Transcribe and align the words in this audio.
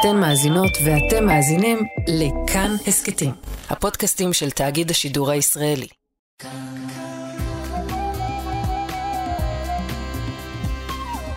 אתן 0.00 0.16
מאזינות 0.16 0.70
ואתם 0.84 1.26
מאזינים 1.26 1.78
לכאן 2.08 2.70
הסכתים, 2.86 3.32
הפודקאסטים 3.70 4.32
של 4.32 4.50
תאגיד 4.50 4.90
השידור 4.90 5.30
הישראלי. 5.30 5.86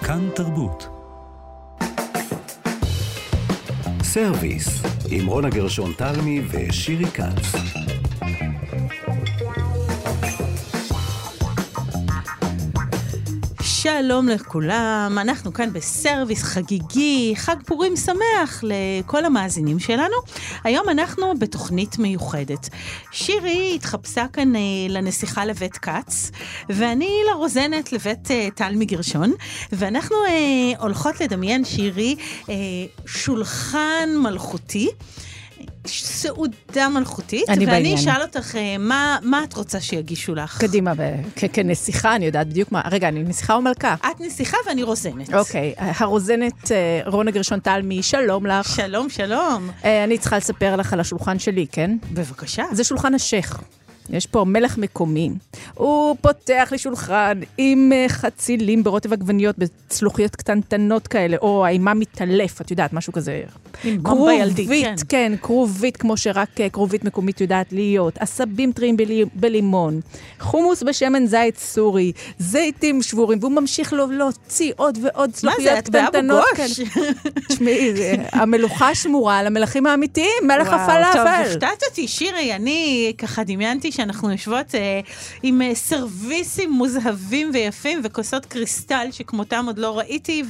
כאן 0.03 0.29
תרבות. 0.35 0.87
סרוויס, 4.03 4.67
עם 5.09 5.28
רונה 5.28 5.49
גרשון 5.49 5.93
תלמי 5.93 6.41
ושירי 6.51 7.05
כץ. 7.05 8.01
שלום 13.81 14.29
לכולם, 14.29 15.17
אנחנו 15.21 15.53
כאן 15.53 15.73
בסרוויס 15.73 16.43
חגיגי, 16.43 17.34
חג 17.35 17.55
פורים 17.66 17.95
שמח 17.95 18.63
לכל 18.63 19.25
המאזינים 19.25 19.80
שלנו. 19.80 20.16
היום 20.63 20.89
אנחנו 20.89 21.34
בתוכנית 21.39 21.99
מיוחדת. 21.99 22.70
שירי 23.12 23.72
התחפשה 23.75 24.25
כאן 24.34 24.55
אה, 24.55 24.62
לנסיכה 24.89 25.45
לבית 25.45 25.77
כץ, 25.77 26.31
ואני 26.70 27.09
לרוזנת 27.31 27.94
לבית 27.94 28.31
אה, 28.31 28.48
טל 28.55 28.73
מגרשון, 28.75 29.34
ואנחנו 29.72 30.16
אה, 30.27 30.80
הולכות 30.80 31.22
לדמיין, 31.22 31.66
שירי, 31.66 32.16
שולחן 33.05 34.09
מלכותי. 34.17 34.89
סעודה 35.88 36.90
מלכותית, 36.90 37.49
אני 37.49 37.66
ואני 37.66 37.76
בעניין. 37.76 37.98
אשאל 37.98 38.22
אותך, 38.22 38.55
אה, 38.55 38.77
מה, 38.80 39.17
מה 39.22 39.44
את 39.44 39.53
רוצה 39.53 39.80
שיגישו 39.80 40.35
לך? 40.35 40.58
קדימה, 40.62 40.94
כנסיכה, 41.53 42.16
אני 42.16 42.26
יודעת 42.26 42.48
בדיוק 42.48 42.72
מה... 42.72 42.81
רגע, 42.91 43.08
אני 43.08 43.23
נסיכה 43.23 43.53
או 43.53 43.62
מלכה? 43.62 43.95
את 44.12 44.22
נסיכה 44.22 44.58
ואני 44.67 44.84
רוזנת. 44.84 45.34
אוקיי, 45.34 45.73
הרוזנת 45.77 46.72
אה, 46.72 47.02
רונה 47.05 47.31
גרשון 47.31 47.59
תלמי, 47.59 48.03
שלום 48.03 48.45
לך. 48.45 48.75
שלום, 48.75 49.09
שלום. 49.09 49.70
אה, 49.86 50.03
אני 50.03 50.17
צריכה 50.17 50.38
לספר 50.38 50.75
לך 50.75 50.94
על 50.94 50.99
השולחן 50.99 51.39
שלי, 51.39 51.66
כן? 51.72 51.97
בבקשה. 52.11 52.63
זה 52.72 52.84
שולחן 52.84 53.13
השייח. 53.13 53.61
יש 54.12 54.26
פה 54.26 54.44
מלך 54.48 54.78
מקומי. 54.78 55.30
הוא 55.73 56.16
פותח 56.22 56.70
לי 56.72 56.78
שולחן 56.78 57.40
עם 57.58 57.92
אה, 57.95 58.06
חצילים 58.09 58.84
ברוטב 58.84 59.14
עגבניות, 59.14 59.56
בצלוחיות 59.58 60.36
קטנטנות 60.36 61.08
כאלה, 61.08 61.38
או 61.42 61.66
האימה 61.66 61.94
מתעלף, 61.94 62.62
את 62.62 62.72
יודעת, 62.72 62.94
משהו 62.94 63.14
כזה. 63.14 63.42
כרובית, 64.03 64.70
כן. 64.86 64.95
כן, 65.09 65.34
כרובית, 65.42 65.98
כמו 65.98 66.18
שרק 66.18 66.62
אה, 66.62 66.70
כרובית 66.70 67.03
מקומית 67.03 67.42
יודעת 67.42 67.73
להיות, 67.73 68.18
עשבים 68.20 68.72
טריים 68.72 68.98
בלי- 68.98 69.26
בלימון, 69.34 70.00
חומוס 70.40 70.84
בשמן 70.84 71.25
זית 71.25 71.58
סורי, 71.58 72.12
זיתים 72.40 73.02
שבורים, 73.02 73.40
והוא 73.42 73.52
ממשיך 73.52 73.94
לו 73.94 74.08
להוציא 74.12 74.72
עוד 74.75 74.98
ועוד 75.02 75.30
מה 75.30 75.34
צלוחיות 75.36 75.64
זה, 75.64 75.80
את 75.80 75.90
באבו 75.90 76.08
קטנטנות 76.08 76.46
גוש? 76.58 76.80
תשמעי, 77.50 77.96
זה- 77.96 78.16
המלוכה 78.31 78.96
שמורה 78.96 79.44
למלכים 79.44 79.86
האמיתיים, 79.86 80.28
מלך 80.44 80.68
הפלאפל. 80.68 81.14
טוב, 81.14 81.28
הפתעת 81.52 81.84
אותי, 81.90 82.08
שירי, 82.08 82.56
אני 82.56 83.14
ככה 83.18 83.44
דמיינתי 83.44 83.92
שאנחנו 84.02 84.31
יושבות 84.31 84.75
אה, 84.75 84.99
עם 85.44 85.61
אה, 85.61 85.75
סרוויסים 85.75 86.71
מוזהבים 86.71 87.52
ויפים 87.53 88.02
וכוסות 88.03 88.45
קריסטל 88.45 89.07
שכמותם 89.11 89.63
עוד 89.67 89.77
לא 89.80 89.97
ראיתי, 89.97 90.44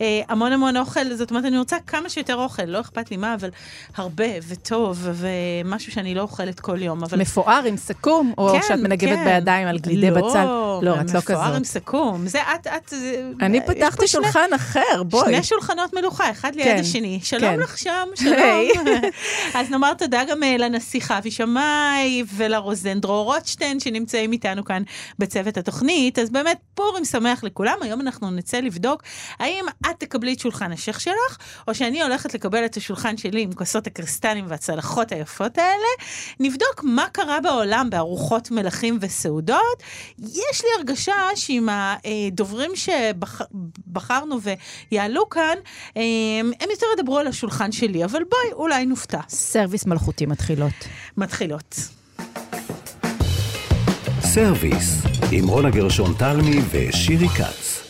והמון 0.00 0.52
המון 0.52 0.76
אוכל, 0.76 1.14
זאת 1.14 1.30
אומרת, 1.30 1.44
אני 1.44 1.58
רוצה 1.58 1.76
כמה 1.86 2.08
שיותר 2.08 2.36
אוכל, 2.36 2.62
לא 2.62 2.80
אכפת 2.80 3.10
לי 3.10 3.16
מה, 3.16 3.34
אבל 3.34 3.50
הרבה 3.96 4.24
וטוב, 4.48 5.08
ומשהו 5.12 5.92
שאני 5.92 6.14
לא 6.14 6.22
אוכלת 6.22 6.60
כל 6.60 6.82
יום, 6.82 7.04
אבל... 7.04 7.18
מפואר 7.18 7.64
עם 7.66 7.76
סכו"ם, 7.76 8.32
או 8.38 8.52
כן, 8.52 8.60
שאת 8.68 8.78
מנגבת 8.78 9.18
כן. 9.18 9.24
בידיים 9.24 9.68
על 9.68 9.78
גלידי 9.78 10.10
בצל? 10.10 10.44
לא, 10.82 10.94
את 11.00 11.10
לא 11.14 11.18
מפואר 11.18 11.54
עם 11.54 11.62
כזאת. 11.62 11.82
סכו"ם. 11.82 12.26
זה 12.26 12.38
את, 12.54 12.66
את... 12.66 12.92
אני 13.40 13.60
פה 13.66 13.74
פתחתי 13.74 14.08
שני- 14.08 14.08
שולחן 14.08 14.48
אחר, 14.56 15.02
בואי. 15.02 15.34
שני 15.34 15.42
שולחנות 15.42 15.94
מלוכה, 15.94 16.30
אחד 16.30 16.54
ליד 16.54 16.64
כן, 16.66 16.76
השני. 16.80 17.20
שלום 17.22 17.40
כן. 17.54 17.60
לך 17.60 17.78
שם, 17.78 18.08
שלום. 18.14 18.86
אז 19.54 19.70
נאמר 19.70 19.94
תודה 19.94 20.22
גם 20.28 20.42
אה, 20.42 20.56
לנסיכה 20.58 21.18
אבי 21.18 21.30
שמאי 21.30 22.24
ולרוזן 22.70 23.00
דרור 23.00 23.24
רוטשטיין 23.24 23.80
שנמצאים 23.80 24.32
איתנו 24.32 24.64
כאן 24.64 24.82
בצוות 25.18 25.56
התוכנית. 25.56 26.18
אז 26.18 26.30
באמת 26.30 26.58
פורים 26.74 27.04
שמח 27.04 27.44
לכולם. 27.44 27.76
היום 27.80 28.00
אנחנו 28.00 28.30
נצא 28.30 28.60
לבדוק 28.60 29.02
האם 29.38 29.64
את 29.80 29.96
תקבלי 29.98 30.32
את 30.32 30.38
שולחן 30.38 30.72
השייח 30.72 30.98
שלך, 30.98 31.38
או 31.68 31.74
שאני 31.74 32.02
הולכת 32.02 32.34
לקבל 32.34 32.64
את 32.64 32.76
השולחן 32.76 33.16
שלי 33.16 33.42
עם 33.42 33.52
כוסות 33.52 33.86
הקריסטלים 33.86 34.44
והצלחות 34.48 35.12
היפות 35.12 35.58
האלה. 35.58 35.90
נבדוק 36.40 36.84
מה 36.84 37.06
קרה 37.12 37.40
בעולם 37.40 37.90
בארוחות 37.90 38.50
מלכים 38.50 38.98
וסעודות. 39.00 39.82
יש 40.18 40.62
לי 40.64 40.68
הרגשה 40.78 41.14
שעם 41.34 41.68
הדוברים 41.68 42.70
שבחרנו 42.74 44.38
ויעלו 44.90 45.28
כאן, 45.28 45.54
אה, 45.96 46.02
הם 46.60 46.70
יותר 46.70 46.86
ידברו 46.98 47.18
על 47.18 47.26
השולחן 47.26 47.72
שלי, 47.72 48.04
אבל 48.04 48.22
בואי, 48.24 48.52
אולי 48.52 48.86
נופתע. 48.86 49.20
סרוויס 49.28 49.86
מלכותי 49.86 50.26
מתחילות. 50.26 50.72
מתחילות. 51.16 51.99
סרוויס, 54.34 55.02
עם 55.32 55.48
רונה 55.48 55.70
גרשון 55.70 56.14
תלמי 56.18 56.56
ושירי 56.70 57.28
כץ. 57.28 57.82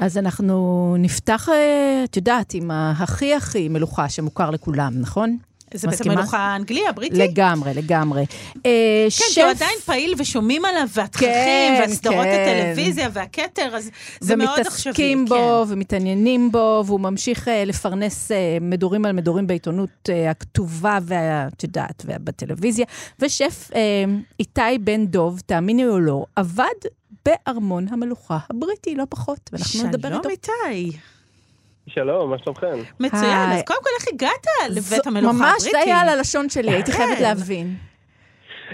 אז 0.00 0.18
אנחנו 0.18 0.96
נפתח, 0.98 1.48
אה, 1.48 2.04
את 2.04 2.16
יודעת, 2.16 2.54
עם 2.54 2.70
הכי 2.70 3.34
הכי 3.34 3.68
מלוכה 3.68 4.08
שמוכר 4.08 4.50
לכולם, 4.50 4.92
נכון? 5.00 5.36
זה 5.74 5.88
מסכימה? 5.88 6.14
המלוכה 6.14 6.38
האנגלי, 6.38 6.88
הבריטי? 6.88 7.18
לגמרי, 7.18 7.74
לגמרי. 7.74 8.26
אה, 8.66 9.04
כן, 9.04 9.10
שף- 9.10 9.40
עדיין 9.56 9.78
פעיל 9.84 10.14
ושומעים 10.18 10.64
עליו, 10.64 10.86
והתככים, 10.94 11.28
כן, 11.28 11.78
והסדרות 11.80 12.24
כן. 12.24 12.46
הטלוויזיה 12.48 13.08
והכתר, 13.12 13.76
אז 13.76 13.90
זה 14.20 14.36
מאוד 14.36 14.60
עכשווי. 14.60 14.92
ומתעסקים 14.92 15.24
בו 15.24 15.64
ומתעניינים 15.68 16.52
בו, 16.52 16.82
והוא 16.86 17.00
ממשיך 17.00 17.48
אה, 17.48 17.64
לפרנס 17.64 18.32
אה, 18.32 18.36
מדורים 18.60 19.04
על 19.04 19.12
מדורים 19.12 19.46
בעיתונות 19.46 20.08
הכתובה 20.30 20.98
ואת 21.02 21.62
יודעת, 21.62 22.04
ובטלוויזיה. 22.06 22.86
ושף 23.18 23.70
איתי 24.40 24.60
בן 24.80 25.06
דוב, 25.06 25.40
תאמיני 25.46 25.86
או 25.86 26.00
לא, 26.00 26.24
עבד 26.36 26.64
בארמון 27.24 27.86
המלוכה 27.90 28.38
הבריטי, 28.50 28.94
לא 28.94 29.04
פחות, 29.08 29.38
כן. 29.50 29.56
ואנחנו 29.56 29.82
נדבר 29.88 30.08
שלום 30.08 30.22
איתו. 30.30 30.52
איתי. 30.68 30.98
שלום, 31.94 32.30
מה 32.30 32.38
שלומכם? 32.38 32.78
מצוין, 33.00 33.48
היי. 33.48 33.56
אז 33.56 33.62
קודם 33.62 33.80
כל 33.82 33.90
איך 34.00 34.08
הגעת 34.14 34.46
לבית 34.70 35.06
המלוכה 35.06 35.30
הבריטי? 35.30 35.52
ממש 35.52 35.62
זה 35.62 35.78
היה 35.78 36.00
על 36.00 36.08
הלשון 36.08 36.48
שלי, 36.48 36.70
הייתי 36.70 36.92
חייבת 36.92 37.16
כן. 37.16 37.22
להבין. 37.22 37.74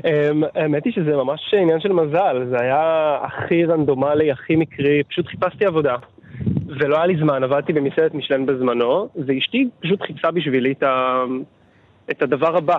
אמ, 0.05 0.43
האמת 0.55 0.85
היא 0.85 0.93
שזה 0.93 1.17
ממש 1.17 1.55
עניין 1.55 1.81
של 1.81 1.93
מזל, 1.93 2.47
זה 2.51 2.57
היה 2.61 3.17
הכי 3.23 3.65
רנדומלי, 3.65 4.33
הכי 4.33 4.57
מקרי, 4.57 5.03
פשוט 5.09 5.27
חיפשתי 5.27 5.65
עבודה. 5.65 5.97
ולא 6.67 6.97
היה 6.97 7.07
לי 7.07 7.17
זמן, 7.17 7.45
עבדתי 7.45 7.73
במסעדת 7.73 8.15
משלן 8.15 8.47
בזמנו, 8.47 9.09
ואשתי 9.27 9.69
פשוט 9.81 10.03
חיפשה 10.03 10.31
בשבילי 10.31 10.73
את, 10.73 10.83
ה... 10.83 11.25
את 12.11 12.23
הדבר 12.23 12.57
הבא. 12.57 12.77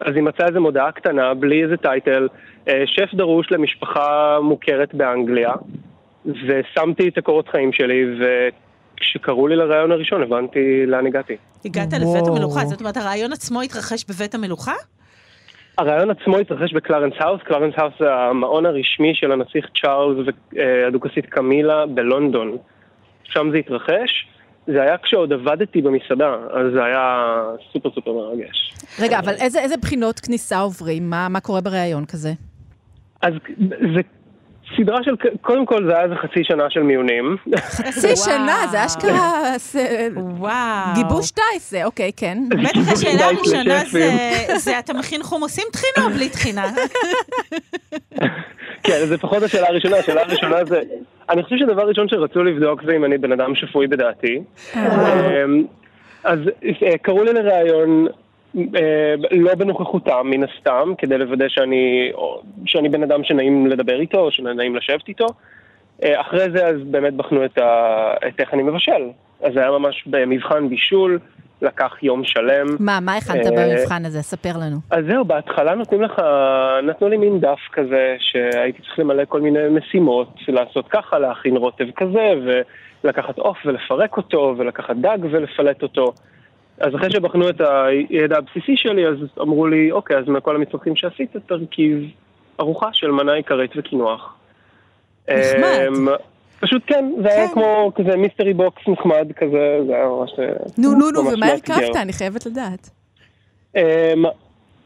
אז 0.00 0.14
היא 0.14 0.22
מצאה 0.22 0.46
איזו 0.46 0.60
מודעה 0.60 0.92
קטנה, 0.92 1.34
בלי 1.34 1.62
איזה 1.64 1.76
טייטל, 1.76 2.28
אה, 2.68 2.82
שף 2.86 3.14
דרוש 3.14 3.52
למשפחה 3.52 4.38
מוכרת 4.42 4.94
באנגליה, 4.94 5.52
ושמתי 6.26 7.08
את 7.08 7.18
הקורות 7.18 7.48
חיים 7.48 7.72
שלי, 7.72 8.04
וכשקראו 8.96 9.48
לי 9.48 9.56
לראיון 9.56 9.92
הראשון 9.92 10.22
הבנתי 10.22 10.86
לאן 10.86 11.06
הגעתי. 11.06 11.36
הגעת 11.64 11.92
וואו. 11.92 12.14
לבית 12.16 12.28
המלוכה, 12.28 12.64
זאת 12.64 12.80
אומרת, 12.80 12.96
הראיון 12.96 13.32
עצמו 13.32 13.62
התרחש 13.62 14.04
בבית 14.08 14.34
המלוכה? 14.34 14.74
הראיון 15.78 16.10
עצמו 16.10 16.38
התרחש 16.38 16.72
בקלרנס 16.72 17.14
האוס, 17.18 17.42
קלרנס 17.42 17.74
האוס 17.76 17.94
זה 18.00 18.14
המעון 18.14 18.66
הרשמי 18.66 19.12
של 19.14 19.32
הנסיך 19.32 19.66
צ'ארלס 19.82 20.28
והדוכסית 20.52 21.26
קמילה 21.26 21.86
בלונדון. 21.86 22.56
שם 23.24 23.50
זה 23.52 23.56
התרחש. 23.56 24.26
זה 24.66 24.82
היה 24.82 24.98
כשעוד 24.98 25.32
עבדתי 25.32 25.82
במסעדה, 25.82 26.34
אז 26.50 26.72
זה 26.74 26.84
היה 26.84 27.34
סופר 27.72 27.90
סופר 27.94 28.12
מרגש. 28.12 28.74
רגע, 29.00 29.18
אבל 29.18 29.32
איזה 29.40 29.60
איזה 29.60 29.76
בחינות 29.76 30.20
כניסה 30.20 30.58
עוברים? 30.58 31.10
מה 31.10 31.28
מה 31.28 31.40
קורה 31.40 31.60
בריאיון 31.60 32.04
כזה? 32.06 32.32
אז 33.22 33.34
זה 33.94 34.00
סדרה 34.76 34.98
של, 35.02 35.10
קודם 35.40 35.66
כל 35.66 35.84
זה 35.86 35.94
היה 35.94 36.04
איזה 36.04 36.14
חצי 36.14 36.44
שנה 36.44 36.64
של 36.70 36.82
מיונים. 36.82 37.36
חצי. 37.58 38.16
שנה, 38.26 38.66
זה 38.70 38.86
אשכרה 38.86 39.42
זה- 39.58 40.08
וואו. 40.16 40.94
גיבוש 40.94 41.30
טייס, 41.30 41.70
זה, 41.70 41.84
אוקיי, 41.84 42.10
כן. 42.16 42.38
בטח 42.48 42.92
השאלה 42.92 43.24
הראשונה 43.26 43.62
לשפים. 43.82 44.16
זה, 44.56 44.78
אתה 44.78 44.94
מכין 44.94 45.22
חומוסים 45.22 45.64
טחינה 45.72 46.06
או 46.06 46.14
בלי 46.14 46.28
טחינה? 46.28 46.64
כן, 48.86 49.06
זה 49.06 49.18
פחות 49.18 49.42
השאלה 49.42 49.68
הראשונה, 49.68 49.96
השאלה 49.96 50.20
הראשונה 50.22 50.64
זה... 50.64 50.80
אני 51.30 51.42
חושב 51.42 51.56
שהדבר 51.58 51.88
ראשון 51.88 52.08
שרצו 52.08 52.42
לבדוק 52.42 52.82
זה 52.86 52.92
אם 52.96 53.04
אני 53.04 53.18
בן 53.18 53.32
אדם 53.32 53.54
שפוי 53.54 53.86
בדעתי. 53.86 54.42
אמ, 54.76 54.80
אז 56.24 56.38
אה, 56.82 56.98
קראו 57.02 57.24
לי 57.24 57.32
לראיון 57.32 58.06
אה, 58.06 58.12
לא 59.30 59.54
בנוכחותם, 59.54 60.22
מן 60.24 60.44
הסתם, 60.44 60.92
כדי 60.98 61.18
לוודא 61.18 61.48
שאני, 61.48 62.12
שאני 62.66 62.88
בן 62.88 63.02
אדם 63.02 63.24
שנעים 63.24 63.66
לדבר 63.66 64.00
איתו, 64.00 64.18
או 64.18 64.30
שנעים 64.30 64.76
לשבת 64.76 65.08
איתו. 65.08 65.26
אה, 66.02 66.20
אחרי 66.20 66.50
זה 66.50 66.66
אז 66.66 66.76
באמת 66.84 67.14
בחנו 67.14 67.44
את, 67.44 67.58
ה... 67.58 68.14
את 68.28 68.40
איך 68.40 68.54
אני 68.54 68.62
מבשל. 68.62 69.10
אז 69.42 69.52
זה 69.54 69.60
היה 69.60 69.70
ממש 69.70 70.04
במבחן 70.06 70.68
בישול, 70.68 71.18
לקח 71.62 72.02
יום 72.02 72.24
שלם. 72.24 72.66
מה, 72.80 72.98
מה 73.00 73.16
הכנת 73.16 73.46
אה, 73.46 73.50
במבחן 73.50 74.04
הזה? 74.04 74.22
ספר 74.22 74.52
לנו. 74.60 74.76
אז 74.90 75.04
זהו, 75.08 75.24
בהתחלה 75.24 75.74
נותנים 75.74 76.02
לך, 76.02 76.22
נתנו 76.82 77.08
לי 77.08 77.16
מין 77.16 77.40
דף 77.40 77.58
כזה, 77.72 78.16
שהייתי 78.18 78.82
צריך 78.82 78.98
למלא 78.98 79.24
כל 79.28 79.40
מיני 79.40 79.68
משימות, 79.70 80.34
לעשות 80.48 80.88
ככה, 80.88 81.18
להכין 81.18 81.56
רוטב 81.56 81.86
כזה, 81.96 82.32
ולקחת 83.04 83.38
עוף 83.38 83.58
ולפרק 83.66 84.16
אותו, 84.16 84.54
ולקחת 84.58 84.96
דג 84.96 85.18
ולפלט 85.30 85.82
אותו. 85.82 86.12
אז 86.80 86.94
אחרי 86.94 87.10
שבחנו 87.10 87.48
את 87.48 87.60
הידע 87.60 88.38
הבסיסי 88.38 88.76
שלי, 88.76 89.06
אז 89.06 89.16
אמרו 89.40 89.66
לי, 89.66 89.92
אוקיי, 89.92 90.16
אז 90.16 90.28
מכל 90.28 90.56
המצרכים 90.56 90.96
שעשית, 90.96 91.36
תרכיב 91.46 92.10
ארוחה 92.60 92.88
של 92.92 93.10
מנה 93.10 93.32
עיקרית 93.32 93.70
וקינוח. 93.76 94.34
נחמד. 95.28 95.86
אמ, 95.88 96.08
פשוט 96.60 96.82
כן, 96.86 97.04
זה 97.22 97.28
היה 97.28 97.48
כמו 97.48 97.92
כזה 97.94 98.16
mystery 98.16 98.54
box 98.54 98.82
נחמד 98.88 99.32
כזה, 99.36 99.78
זה 99.86 99.94
היה 99.94 100.06
ממש... 100.08 100.30
נו, 100.78 100.90
נו, 100.94 101.10
נו, 101.10 101.22
ממש 101.22 101.34
ומה. 101.34 101.46
הרכבת? 101.46 101.96
אני 101.96 102.12
חייבת 102.12 102.46
לדעת. 102.46 102.90
אמ, 103.76 104.24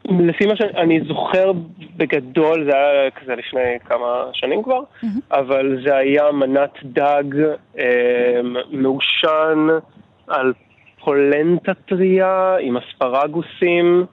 לפי 0.05 0.45
מה 0.45 0.55
שאני 0.55 1.01
זוכר 1.07 1.51
בגדול, 1.97 2.65
זה 2.65 2.77
היה 2.77 3.11
כזה 3.11 3.35
לפני 3.35 3.79
כמה 3.85 4.29
שנים 4.33 4.63
כבר, 4.63 4.81
אבל 5.31 5.77
זה 5.85 5.95
היה 5.95 6.31
מנת 6.31 6.73
דג 6.83 7.23
אמ, 7.77 8.55
מעושן 8.71 9.67
על 10.27 10.53
פולנטה 11.03 11.73
טריה 11.73 12.55
עם 12.61 12.77
אספרגוסים 12.77 14.05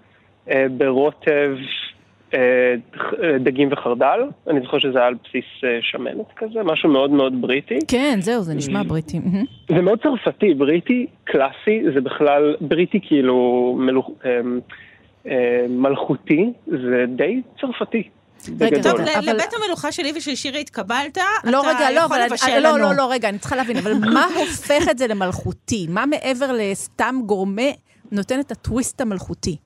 אה, 0.50 0.66
ברוטב 0.76 1.56
אה, 2.34 2.74
דגים 3.40 3.68
וחרדל. 3.72 4.20
אני 4.50 4.60
זוכר 4.60 4.78
שזה 4.78 4.98
היה 4.98 5.06
על 5.06 5.14
בסיס 5.14 5.44
אה, 5.64 5.78
שמנת 5.80 6.26
כזה, 6.36 6.62
משהו 6.64 6.88
מאוד 6.88 7.10
מאוד 7.10 7.40
בריטי. 7.40 7.78
כן, 7.88 8.18
זהו, 8.20 8.42
זה 8.42 8.54
נשמע 8.54 8.82
בריטי. 8.82 9.18
מהמם. 9.18 9.44
זה 9.68 9.80
מאוד 9.80 9.98
צרפתי, 10.02 10.54
בריטי 10.54 11.06
קלאסי, 11.24 11.82
זה 11.94 12.00
בכלל, 12.00 12.56
בריטי 12.60 13.00
כאילו 13.02 13.76
מלוכ... 13.80 14.10
אמ, 14.24 14.60
אה, 15.26 15.66
מלכותי, 15.68 16.52
זה 16.66 17.04
די 17.08 17.42
צרפתי. 17.60 18.08
רגע, 18.60 18.76
בגדול. 18.76 18.92
טוב, 18.92 19.00
אבל- 19.00 19.34
לבית 19.34 19.50
המלוכה 19.64 19.92
שלי 19.92 20.12
ושל 20.16 20.34
שירי 20.34 20.60
התקבלת, 20.60 21.18
לא, 21.44 21.60
אתה 21.60 21.68
רגע, 21.68 21.90
לא, 21.90 22.00
יכול 22.00 22.16
אבל... 22.16 22.26
לבשל 22.26 22.46
אני- 22.52 22.62
לא, 22.62 22.68
לנו. 22.70 22.78
לא, 22.78 22.94
לא, 22.96 23.10
רגע, 23.12 23.28
אני 23.28 23.38
צריכה 23.38 23.56
להבין, 23.56 23.76
אבל 23.76 23.92
מה 23.94 24.26
הופך 24.40 24.88
את 24.90 24.98
זה 24.98 25.06
למלכותי? 25.06 25.86
מה 25.90 26.06
מעבר 26.06 26.50
לסתם 26.52 27.16
גורמה 27.26 27.62
נותן 28.12 28.40
את 28.40 28.50
הטוויסט 28.52 29.00
המלכותי? 29.00 29.56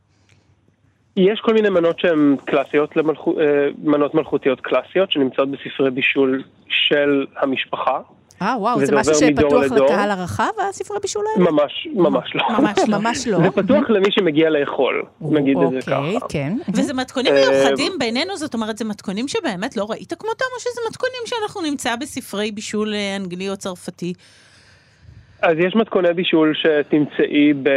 יש 1.16 1.40
כל 1.40 1.54
מיני 1.54 1.68
מנות 1.68 1.98
שהן 2.00 2.36
קלאסיות, 2.44 2.96
למלכו... 2.96 3.40
אה, 3.40 3.44
מנות 3.82 4.14
מלכותיות 4.14 4.60
קלאסיות, 4.60 5.12
שנמצאות 5.12 5.48
בספרי 5.50 5.90
בישול 5.90 6.42
של 6.68 7.26
המשפחה. 7.40 8.00
אה, 8.42 8.56
וואו, 8.58 8.86
זה 8.86 8.96
משהו 8.96 9.14
שפתוח 9.14 9.64
לדור. 9.64 9.86
לקהל 9.86 10.10
הרחב, 10.10 10.50
הספרי 10.68 10.96
בישול 11.02 11.24
האלה? 11.34 11.50
ממש, 11.50 11.88
ממש 11.94 12.34
לא. 12.34 12.42
ממש 12.58 12.78
לא. 12.88 12.98
ממש 12.98 13.26
לא. 13.26 13.38
זה 13.38 13.50
פתוח 13.50 13.90
למי 13.90 14.08
שמגיע 14.10 14.50
לאכול, 14.50 15.02
נגיד 15.20 15.56
את 15.56 15.70
זה 15.70 15.76
אוקיי, 15.76 16.16
ככה. 16.16 16.28
כן. 16.28 16.52
וזה 16.74 16.94
מתכונים 16.94 17.34
אה, 17.34 17.50
מיוחדים 17.50 17.92
בינינו, 17.98 18.36
זאת 18.36 18.54
אומרת, 18.54 18.78
זה 18.78 18.84
מתכונים 18.84 19.28
שבאמת 19.28 19.76
לא 19.76 19.86
ראית 19.90 20.12
כמותם, 20.12 20.44
או 20.54 20.60
שזה 20.60 20.80
מתכונים 20.90 21.22
שאנחנו 21.24 21.62
נמצא 21.62 21.96
בספרי 21.96 22.50
בישול 22.50 22.94
אה, 22.94 23.16
אנגלי 23.16 23.50
או 23.50 23.56
צרפתי? 23.56 24.12
אז 25.42 25.56
יש 25.58 25.74
מתכוני 25.74 26.12
בישול 26.12 26.54
שתמצאי 26.54 27.52
ב... 27.62 27.70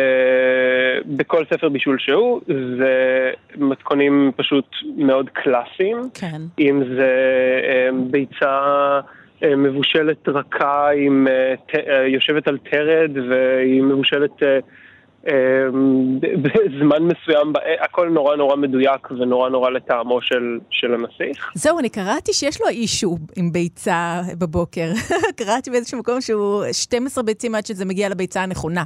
בכל 1.06 1.44
ספר 1.54 1.70
בישול 1.70 1.98
שהוא, 2.00 2.42
זה 2.78 3.32
מתכונים 3.58 4.32
פשוט 4.36 4.66
מאוד 4.98 5.30
קלאסיים. 5.30 5.98
כן. 6.14 6.42
אם 6.60 6.84
זה 6.98 7.12
אה, 7.70 7.90
ביצה 8.12 8.60
מבושלת 9.58 10.30
רכה, 10.30 10.90
עם, 10.90 11.28
אה, 11.28 11.54
אה, 11.76 12.08
יושבת 12.08 12.48
על 12.48 12.58
תרד 12.58 13.12
והיא 13.30 13.84
מבושלת 13.84 14.44
אה, 14.44 14.60
אה, 15.28 15.68
בזמן 16.42 17.04
מסוים, 17.04 17.54
הכל 17.82 18.10
נורא 18.10 18.36
נורא 18.36 18.56
מדויק 18.56 19.12
ונורא 19.12 19.50
נורא 19.50 19.70
לטעמו 19.70 20.22
של, 20.22 20.60
של 20.70 20.94
הנסיך. 20.94 21.52
זהו, 21.56 21.80
אני 21.80 21.90
קראתי 21.90 22.34
שיש 22.34 22.62
לו 22.62 22.68
אישו 22.68 23.18
עם 23.36 23.52
ביצה 23.52 24.22
בבוקר. 24.40 24.92
קראתי 25.38 25.72
באיזשהו 25.72 26.00
מקום 26.00 26.22
שהוא 26.22 26.64
12 26.72 27.24
ביצים 27.24 27.56
עד 27.56 27.66
שזה 27.66 27.86
מגיע 27.86 28.10
לביצה 28.10 28.44
הנכונה. 28.44 28.84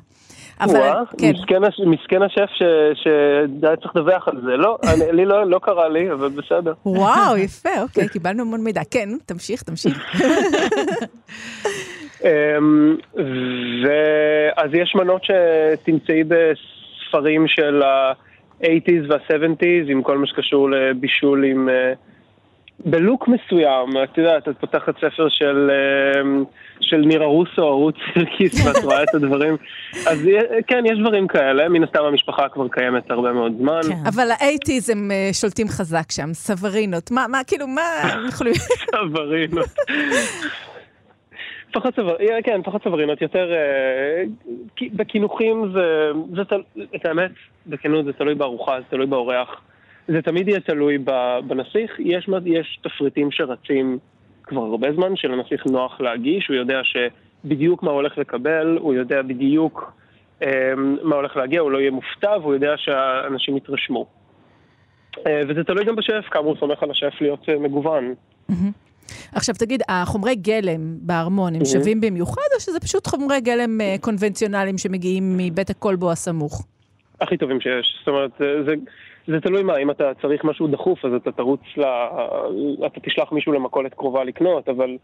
אבל, 0.62 0.70
וואה, 0.76 1.02
כן. 1.18 1.32
מסכן, 1.36 1.64
הש- 1.64 1.82
מסכן 1.86 2.22
השף 2.22 2.50
ש- 2.54 2.64
שהיה 3.04 3.76
צריך 3.76 3.96
לדווח 3.96 4.28
על 4.28 4.42
זה. 4.42 4.58
לא, 4.58 4.78
אני, 4.84 5.12
לי 5.12 5.26
לא, 5.26 5.50
לא 5.50 5.60
קרה 5.64 5.90
לי, 5.90 6.12
אבל 6.12 6.30
בסדר. 6.30 6.74
וואו, 6.86 7.38
יפה, 7.46 7.82
אוקיי, 7.82 8.10
קיבלנו 8.10 8.42
המון 8.42 8.64
מידע. 8.64 8.82
כן, 8.92 9.10
תמשיך, 9.26 9.62
תמשיך. 9.64 9.98
אמ, 12.24 12.96
ואז 13.86 14.70
יש 14.74 14.96
מנות 14.96 15.22
שתמצאי 15.24 16.24
בספרים 16.24 17.48
של 17.48 17.82
ה-80's 17.84 19.06
וה-70's, 19.10 19.92
עם 19.92 20.04
כל 20.04 20.18
מה 20.18 20.28
שקשור 20.28 20.70
לבישול 20.70 21.44
עם... 21.44 21.70
אה, 21.70 21.94
בלוק 22.86 23.28
מסוים, 23.28 23.90
את 24.04 24.18
יודעת, 24.18 24.48
את 24.50 24.58
פותחת 24.60 24.96
ספר 24.98 25.30
של, 25.30 25.72
אמ, 26.22 26.44
של 26.82 26.98
נירה 26.98 27.26
רוסו, 27.26 27.68
ערוץ 27.68 27.96
סירקיס, 28.14 28.66
ואת 28.68 28.84
רואה 28.86 29.04
את 29.04 29.16
הדברים. 29.16 29.58
אז 30.08 30.26
יה- 30.26 30.62
כן, 30.68 30.84
יש 30.86 31.00
דברים 31.00 31.28
כאלה, 31.28 31.70
מן 31.70 31.84
הסתם 31.84 32.04
המשפחה 32.04 32.50
כבר 32.50 32.68
קיימת 32.68 33.12
הרבה 33.12 33.34
מאוד 33.34 33.52
זמן. 33.60 33.80
כן. 33.90 33.96
אבל 34.08 34.28
האייטיז 34.40 34.90
הם 34.90 35.12
אה, 35.12 35.30
שולטים 35.34 35.68
חזק 35.68 36.12
שם, 36.12 36.34
סברינות. 36.34 37.12
מה, 37.12 37.26
מה, 37.30 37.42
כאילו, 37.48 37.68
מה 37.68 37.82
הם 38.04 38.28
יכולים... 38.32 38.54
צברינות. 38.92 39.70
פחות 41.74 41.94
צברינות, 41.96 42.20
כן, 42.44 42.62
פחות 42.64 42.84
צברינות, 42.84 43.22
יותר... 43.22 43.52
אה, 43.52 44.24
בקינוחים 44.94 45.72
זה, 45.74 46.12
זה. 46.36 46.42
את 46.96 47.06
האמת, 47.06 47.32
בכנות 47.68 48.06
זה 48.06 48.14
תלוי 48.14 48.36
בארוחה, 48.36 48.80
זה 48.80 48.86
תלוי 48.90 49.06
באורח. 49.06 49.62
זה 50.12 50.22
תמיד 50.22 50.48
יהיה 50.48 50.60
תלוי 50.60 50.98
בנסיך. 51.48 52.00
יש, 52.00 52.30
יש 52.46 52.80
תפריטים 52.84 53.32
שרצים 53.32 53.98
כבר 54.44 54.62
הרבה 54.62 54.94
זמן, 54.94 55.16
שלנסיך 55.16 55.66
נוח 55.66 56.02
להגיש, 56.02 56.48
הוא 56.48 56.56
יודע 56.56 56.82
שבדיוק 56.84 57.84
מה 57.84 57.92
הוא 57.92 57.96
הולך 57.96 58.18
לקבל, 58.18 58.78
הוא 58.80 58.94
יודע 58.94 59.22
בדיוק 59.22 59.94
אה, 60.44 60.74
מה 61.04 61.16
הולך 61.16 61.38
להגיע, 61.38 61.62
הוא 61.62 61.72
לא 61.72 61.78
יהיה 61.78 61.92
מופתע, 61.92 62.38
והוא 62.42 62.54
יודע 62.54 62.74
שהאנשים 62.78 63.58
יתרשמו. 63.58 64.06
אה, 65.28 65.42
וזה 65.50 65.64
תלוי 65.64 65.86
גם 65.86 65.96
בשף, 65.96 66.26
כמה 66.32 66.44
הוא 66.44 66.56
סומך 66.60 66.84
על 66.84 66.92
השף 66.92 67.14
להיות 67.22 67.50
אה, 67.50 67.60
מגוון. 67.60 68.14
עכשיו 69.34 69.56
תגיד, 69.56 69.82
החומרי 69.90 70.36
גלם 70.36 70.98
בארמון 71.02 71.56
הם 71.56 71.66
שווים 71.66 72.02
במיוחד, 72.02 72.50
או 72.56 72.60
שזה 72.60 72.80
פשוט 72.80 73.08
חומרי 73.08 73.42
גלם 73.42 73.82
אה, 73.82 73.96
קונבנציונליים 74.02 74.78
שמגיעים 74.78 75.38
מבית 75.38 75.70
הכלבו 75.70 76.12
הסמוך? 76.12 76.66
הכי 77.22 77.38
טובים 77.38 77.62
שיש. 77.62 77.96
זאת 78.00 78.08
אומרת, 78.08 78.32
זה, 78.40 78.74
זה, 79.28 79.42
תלוי 79.42 79.64
מה, 79.64 79.78
אם 79.78 79.92
אתה 79.92 80.12
צריך 80.22 80.44
משהו 80.44 80.68
דחוף, 80.68 81.06
אז 81.06 81.14
אתה 81.14 81.32
תרוץ 81.32 81.62
ל... 81.78 81.84
אתה 82.86 83.00
תשלח 83.00 83.32
מישהו 83.32 83.54
למכולת 83.54 83.94
קרובה 83.94 84.24
לקנות, 84.24 84.70
אבל 84.70 84.98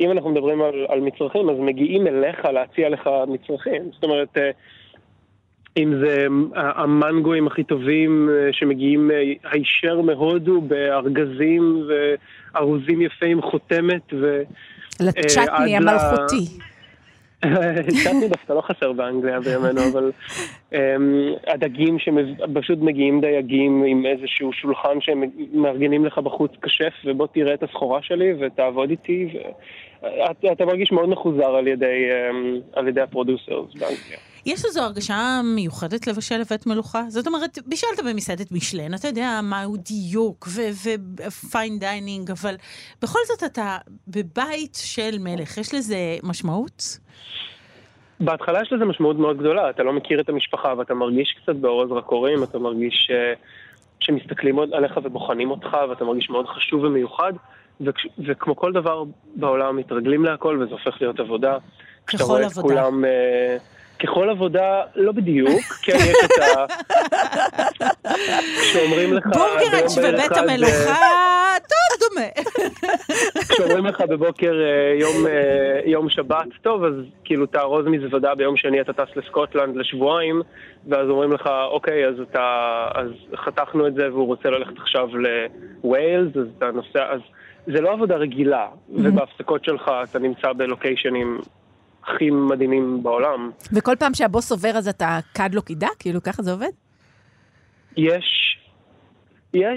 אם 0.00 0.10
אנחנו 0.10 0.30
מדברים 0.30 0.62
על, 0.62 0.86
על 0.88 1.00
מצרכים, 1.00 1.50
אז 1.50 1.56
מגיעים 1.58 2.06
אליך 2.06 2.44
להציע 2.44 2.88
לך 2.88 3.10
מצרכים. 3.28 3.82
זאת 3.92 4.04
אומרת, 4.04 4.28
אה, 4.36 4.50
אם 5.76 5.94
זה 6.04 6.26
המנגואים 6.54 7.46
הכי 7.46 7.64
טובים 7.64 8.28
אה, 8.32 8.48
שמגיעים 8.52 9.10
אה, 9.10 9.32
הישר 9.50 10.00
מהודו 10.00 10.60
בארגזים 10.60 11.86
וארוזים 11.88 13.02
יפים, 13.02 13.42
חותמת 13.42 14.12
ו... 14.20 14.42
לצ'טני 15.00 15.76
עד 15.76 15.82
ל- 15.82 15.88
צ'טני 17.88 18.28
דווקא 18.28 18.52
לא 18.52 18.60
חסר 18.60 18.92
באנגליה 18.92 19.40
בימינו, 19.40 19.80
אבל 19.92 20.12
um, 20.72 20.76
הדגים 21.46 21.98
שפשוט 21.98 22.78
מגיעים 22.78 23.20
דייגים 23.20 23.84
עם 23.86 24.06
איזשהו 24.06 24.52
שולחן 24.52 25.00
שהם 25.00 25.24
מארגנים 25.52 26.04
לך 26.04 26.18
בחוץ 26.18 26.52
כשף, 26.62 26.92
ובוא 27.04 27.26
תראה 27.26 27.54
את 27.54 27.62
הסחורה 27.62 28.02
שלי 28.02 28.34
ותעבוד 28.40 28.90
איתי, 28.90 29.28
ואתה 30.42 30.64
מרגיש 30.64 30.92
מאוד 30.92 31.08
מחוזר 31.08 31.54
על 31.56 31.66
ידי, 31.66 32.08
על 32.72 32.88
ידי 32.88 33.00
ה 33.00 33.07
producers 33.07 33.74
באנגליה. 33.74 34.29
יש 34.46 34.64
איזו 34.64 34.80
הרגשה 34.80 35.40
מיוחדת 35.44 36.06
לבשל 36.06 36.38
לבית 36.38 36.66
מלוכה? 36.66 37.02
זאת 37.08 37.26
אומרת, 37.26 37.58
בישלת 37.66 38.00
במסעדת 38.06 38.52
משלן, 38.52 38.94
אתה 38.94 39.08
יודע 39.08 39.40
מהו 39.42 39.76
דיוק 39.76 40.48
ו 40.84 41.03
fine 41.03 41.78
dining, 41.78 42.30
אבל 42.30 42.54
בכל 43.02 43.18
זאת 43.26 43.42
אתה 43.44 43.78
בבית 44.08 44.78
של 44.82 45.18
מלך, 45.18 45.58
יש 45.58 45.74
לזה 45.74 45.96
משמעות? 46.22 46.98
בהתחלה 48.20 48.62
יש 48.62 48.72
לזה 48.72 48.84
משמעות 48.84 49.16
מאוד 49.16 49.38
גדולה, 49.38 49.70
אתה 49.70 49.82
לא 49.82 49.92
מכיר 49.92 50.20
את 50.20 50.28
המשפחה 50.28 50.74
ואתה 50.78 50.94
מרגיש 50.94 51.36
קצת 51.42 51.56
באור 51.56 51.82
הזרקורים, 51.82 52.42
אתה 52.42 52.58
מרגיש 52.58 53.10
אה, 53.10 53.38
שמסתכלים 54.00 54.56
עוד 54.56 54.74
עליך 54.74 54.98
ובוחנים 55.02 55.50
אותך 55.50 55.76
ואתה 55.90 56.04
מרגיש 56.04 56.30
מאוד 56.30 56.46
חשוב 56.46 56.84
ומיוחד, 56.84 57.32
וכש, 57.80 58.06
וכמו 58.28 58.56
כל 58.56 58.72
דבר 58.72 59.04
בעולם 59.36 59.76
מתרגלים 59.76 60.24
להכל 60.24 60.62
וזה 60.62 60.72
הופך 60.72 61.00
להיות 61.00 61.20
עבודה. 61.20 61.58
כשאתה 62.06 62.24
ככל 62.24 62.32
רואה 62.32 62.46
את 62.46 62.56
עבודה. 62.56 62.74
כולם, 62.74 63.04
uh, 63.04 63.79
ככל 64.02 64.30
עבודה, 64.30 64.82
לא 64.96 65.12
בדיוק, 65.12 65.60
כן 65.84 65.96
יש 65.96 66.16
את 66.24 66.42
ה... 66.42 66.66
כשאומרים 68.60 69.12
לך... 69.12 69.26
בורגראץ' 69.26 69.98
בבית 69.98 70.32
אה, 70.32 70.40
המלוכה, 70.40 70.96
טוב, 71.68 72.08
דומה. 72.08 72.26
כשאומרים 73.48 73.86
לך 73.86 74.00
בבוקר 74.00 74.52
אה, 74.52 74.98
יום, 75.00 75.26
אה, 75.26 75.80
יום 75.84 76.08
שבת, 76.08 76.46
טוב, 76.62 76.84
אז 76.84 76.92
כאילו 77.24 77.46
תארוז 77.46 77.86
מזוודה 77.86 78.34
ביום 78.34 78.56
שני 78.56 78.80
אתה 78.80 78.92
טס 78.92 79.16
לסקוטלנד 79.16 79.76
לשבועיים, 79.76 80.42
ואז 80.88 81.08
אומרים 81.08 81.32
לך, 81.32 81.50
אוקיי, 81.70 82.06
אז 82.06 82.14
אתה, 82.20 82.88
אז 82.94 83.10
חתכנו 83.36 83.86
את 83.86 83.94
זה 83.94 84.08
והוא 84.12 84.26
רוצה 84.26 84.50
ללכת 84.50 84.78
עכשיו 84.78 85.08
לווילס, 85.16 86.36
אז 86.36 86.46
אתה 86.58 86.70
נוסע, 86.70 87.12
אז 87.12 87.20
זה 87.66 87.80
לא 87.80 87.92
עבודה 87.92 88.16
רגילה, 88.16 88.66
ובהפסקות 88.88 89.64
שלך 89.64 89.90
אתה 90.10 90.18
נמצא 90.18 90.52
בלוקיישנים 90.52 91.38
הכי 92.04 92.30
מדהימים 92.30 93.02
בעולם. 93.02 93.50
וכל 93.72 93.96
פעם 93.98 94.14
שהבוס 94.14 94.52
עובר 94.52 94.68
אז 94.68 94.88
אתה 94.88 95.18
קד 95.32 95.50
לו 95.54 95.62
קידה? 95.62 95.88
כאילו, 95.98 96.22
ככה 96.22 96.42
זה 96.42 96.52
עובד? 96.52 96.70
יש, 97.96 98.58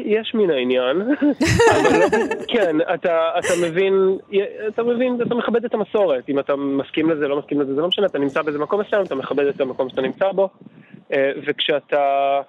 יש 0.06 0.32
מן 0.34 0.52
העניין, 0.52 1.02
אבל 1.76 2.00
לא, 2.00 2.06
כן, 2.48 2.76
אתה, 2.94 3.32
אתה 3.40 3.54
מבין, 3.68 4.18
אתה 4.68 4.84
מבין, 4.84 5.18
אתה 5.28 5.36
מכבד 5.36 5.66
את 5.66 5.74
המסורת, 5.74 6.30
אם 6.30 6.40
אתה 6.40 6.56
מסכים 6.56 7.10
לזה, 7.10 7.28
לא 7.28 7.40
מסכים 7.40 7.62
לזה, 7.62 7.76
זה 7.76 7.82
לא 7.82 7.88
משנה, 7.88 8.06
אתה 8.06 8.20
נמצא 8.20 8.42
באיזה 8.42 8.60
מקום 8.60 8.82
מסוים, 8.82 9.04
אתה 9.06 9.16
מכבד 9.16 9.46
את 9.46 9.62
המקום 9.62 9.90
שאתה 9.90 10.02
נמצא 10.02 10.32
בו, 10.32 10.50
אה, 11.14 11.32
וכשאתה 11.48 12.42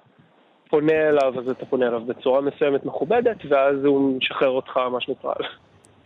פונה 0.69 1.09
אליו, 1.09 1.39
אז 1.39 1.49
אתה 1.49 1.65
פונה 1.65 1.87
אליו 1.87 2.01
בצורה 2.05 2.41
מסוימת 2.41 2.85
מכובדת, 2.85 3.37
ואז 3.49 3.85
הוא 3.85 4.17
משחרר 4.17 4.49
אותך, 4.49 4.77
מה 4.77 5.01
שנקרא. 5.01 5.33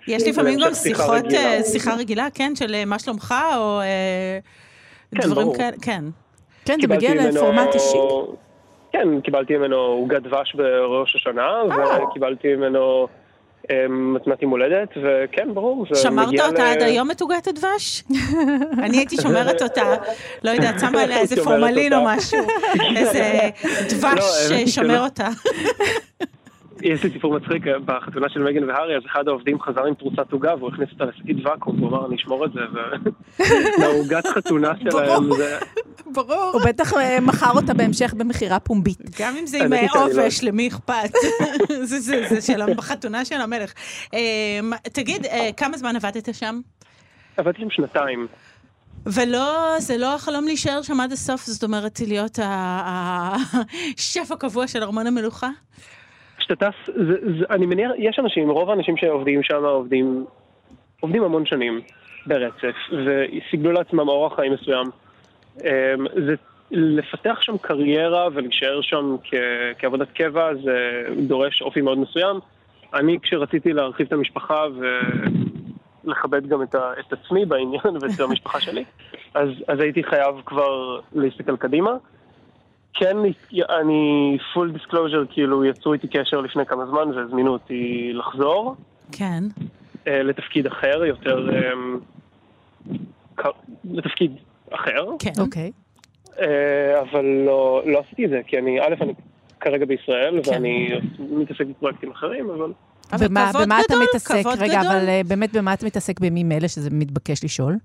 יש 0.10 0.28
לפעמים 0.28 0.60
גם 0.66 0.74
שיחות, 0.74 1.26
אה, 1.34 1.64
שיחה 1.64 1.96
רגילה, 1.96 2.28
כן, 2.34 2.56
של 2.56 2.76
אה, 2.76 2.86
מה 2.86 3.00
שלומך, 3.00 3.36
או 3.58 3.82
כן, 5.16 5.22
דברים 5.22 5.54
כאלה, 5.54 5.78
כן. 5.82 6.04
כן, 6.66 6.78
זה 6.82 6.88
מגיע 6.88 7.16
לפורמט 7.16 7.76
אישי. 7.76 7.98
כן, 8.92 9.22
קיבלתי 9.22 9.58
ממנו 9.58 9.76
עוגת 9.76 10.22
דבש 10.22 10.56
בראש 10.56 11.16
השנה, 11.16 11.62
וקיבלתי 12.04 12.56
ממנו 12.56 13.08
מתנת 13.90 14.42
יום 14.42 14.52
הולדת, 14.52 14.90
וכן, 15.04 15.54
ברור, 15.54 15.86
ל... 15.92 15.96
שמרת 15.96 16.40
אותה 16.40 16.72
עד 16.72 16.82
היום 16.82 17.12
את 17.12 17.22
עוגת 17.22 17.48
הדבש? 17.48 18.04
אני 18.84 18.98
הייתי 18.98 19.16
שומרת 19.22 19.62
אותה, 19.62 19.96
לא 20.44 20.50
יודעת, 20.50 20.80
שמה 20.82 21.02
עליה 21.02 21.20
איזה 21.20 21.44
פורמלין 21.44 21.94
או 21.94 22.00
משהו, 22.06 22.40
איזה 22.96 23.40
דבש 23.90 24.24
ששומר 24.50 25.04
אותה. 25.04 25.28
יש 26.82 27.04
לי 27.04 27.10
סיפור 27.12 27.40
מצחיק, 27.40 27.64
בחתונה 27.86 28.30
של 28.30 28.44
מגן 28.44 28.64
והארי, 28.64 28.98
אז 28.98 29.04
אחד 29.06 29.28
העובדים 29.28 29.62
חזר 29.62 29.86
עם 29.86 29.96
פרוסת 29.96 30.32
עוגה, 30.32 30.56
והוא 30.56 30.70
הכניס 30.74 30.90
אותה 30.92 31.06
לשקית 31.06 31.46
ואקום, 31.46 31.78
הוא 31.78 31.90
אמר, 31.90 32.08
אני 32.08 32.16
אשמור 32.16 32.46
את 32.46 32.52
זה, 32.54 32.60
והעוגת 33.80 34.28
חתונה 34.36 34.72
שלהם 34.84 35.36
זה... 35.38 35.60
ברור. 36.06 36.52
הוא 36.54 36.62
בטח 36.66 36.94
אה, 36.94 37.20
מכר 37.20 37.52
אותה 37.56 37.74
בהמשך 37.74 38.14
במכירה 38.14 38.60
פומבית. 38.60 39.20
גם 39.20 39.36
אם 39.40 39.46
זה 39.48 39.64
עם 39.64 39.74
אה, 39.74 39.86
עובש, 39.96 40.44
למי 40.44 40.68
אכפת? 40.68 41.12
זה 42.30 42.42
של 42.42 42.62
החתונה 42.62 43.26
של 43.26 43.42
המלך. 43.42 43.74
אה, 44.14 44.60
תגיד, 44.84 45.26
כמה 45.58 45.78
זמן 45.78 45.96
עבדת 45.96 46.36
שם? 46.36 46.60
עבדתי 47.38 47.62
שם 47.62 47.70
שנתיים. 47.70 48.28
ולא, 49.06 49.76
זה 49.80 49.98
לא 49.98 50.16
החלום 50.16 50.46
להישאר 50.46 50.82
שם 50.82 51.00
עד 51.00 51.12
הסוף, 51.12 51.46
זאת 51.46 51.64
אומרת, 51.64 52.00
להיות 52.08 52.40
השף 53.98 54.32
הקבוע 54.32 54.68
של 54.68 54.84
ארמון 54.84 55.08
המלוכה? 55.08 55.50
כשאתה 56.50 56.72
טס, 56.72 56.90
אני 57.50 57.66
מניח, 57.66 57.92
יש 57.98 58.20
אנשים, 58.20 58.50
רוב 58.50 58.70
האנשים 58.70 58.98
שעובדים 58.98 59.44
שם 59.44 59.66
עובדים, 59.66 60.26
עובדים 61.00 61.24
המון 61.24 61.46
שנים 61.46 61.82
ברצף, 62.26 62.76
וסיגלו 62.92 63.72
לעצמם 63.72 64.10
אורח 64.10 64.36
חיים 64.36 64.54
מסוים. 64.54 64.86
אמ, 65.64 66.06
זה 66.28 66.36
לפתח 66.72 67.38
שם 67.42 67.58
קריירה 67.58 68.28
ולהישאר 68.34 68.82
שם 68.82 69.16
כ- 69.24 69.34
כעבודת 69.80 70.08
קבע 70.12 70.50
זה 70.64 71.04
דורש 71.28 71.62
אופי 71.62 71.82
מאוד 71.82 71.98
מסוים. 71.98 72.40
אני 72.94 73.20
כשרציתי 73.22 73.74
להרחיב 73.74 74.08
את 74.08 74.14
המשפחה 74.14 74.64
ולכבד 76.06 76.48
גם 76.48 76.64
את, 76.64 76.76
ה- 76.76 76.94
את 77.00 77.14
עצמי 77.14 77.46
בעניין 77.46 77.82
ואת 78.02 78.20
המשפחה 78.20 78.60
שלי, 78.60 78.84
אז, 79.34 79.50
אז 79.68 79.80
הייתי 79.80 80.04
חייב 80.04 80.36
כבר 80.46 81.00
להסתכל 81.14 81.58
קדימה. 81.58 81.92
כן, 82.94 83.18
אני 83.82 84.38
full 84.54 84.78
disclosure, 84.78 85.34
כאילו 85.34 85.66
יצרו 85.66 85.94
איתי 85.94 86.08
קשר 86.08 86.42
לפני 86.42 86.66
כמה 86.66 86.86
זמן 86.86 87.18
והזמינו 87.18 87.52
אותי 87.52 88.12
לחזור. 88.14 88.76
כן. 89.12 89.44
אה, 90.08 90.24
לתפקיד 90.24 90.68
אחר, 90.68 91.06
יותר... 91.06 91.50
אמ, 91.74 92.00
לתפקיד 93.92 94.32
אחר. 94.72 95.06
כן. 95.20 95.32
אוקיי. 95.40 95.72
אה, 96.40 97.02
אבל 97.02 97.26
לא, 97.26 97.82
לא 97.86 98.00
עשיתי 98.00 98.26
את 98.26 98.30
זה, 98.30 98.42
כי 98.48 98.58
אני, 98.58 98.82
א', 98.82 98.96
אני 99.02 99.14
כרגע 99.60 99.86
בישראל, 99.86 100.42
כן. 100.44 100.52
ואני 100.52 100.90
מתעסק 101.20 101.66
בפרויקטים 101.66 102.12
אחרים, 102.12 102.50
אבל... 102.50 102.74
אבל 103.12 103.28
במה, 103.28 103.50
כבוד 103.50 103.64
במה 103.64 103.80
גדול, 103.88 104.04
אתה 104.04 104.10
מתעסק? 104.10 104.46
רגע, 104.60 104.80
גדול. 104.80 104.92
אבל 104.92 105.10
אה, 105.10 105.22
באמת 105.28 105.58
במה 105.58 105.74
אתה 105.74 105.86
מתעסק 105.86 106.20
בימים 106.20 106.52
אלה, 106.52 106.68
שזה 106.68 106.90
מתבקש 106.92 107.44
לשאול? 107.44 107.76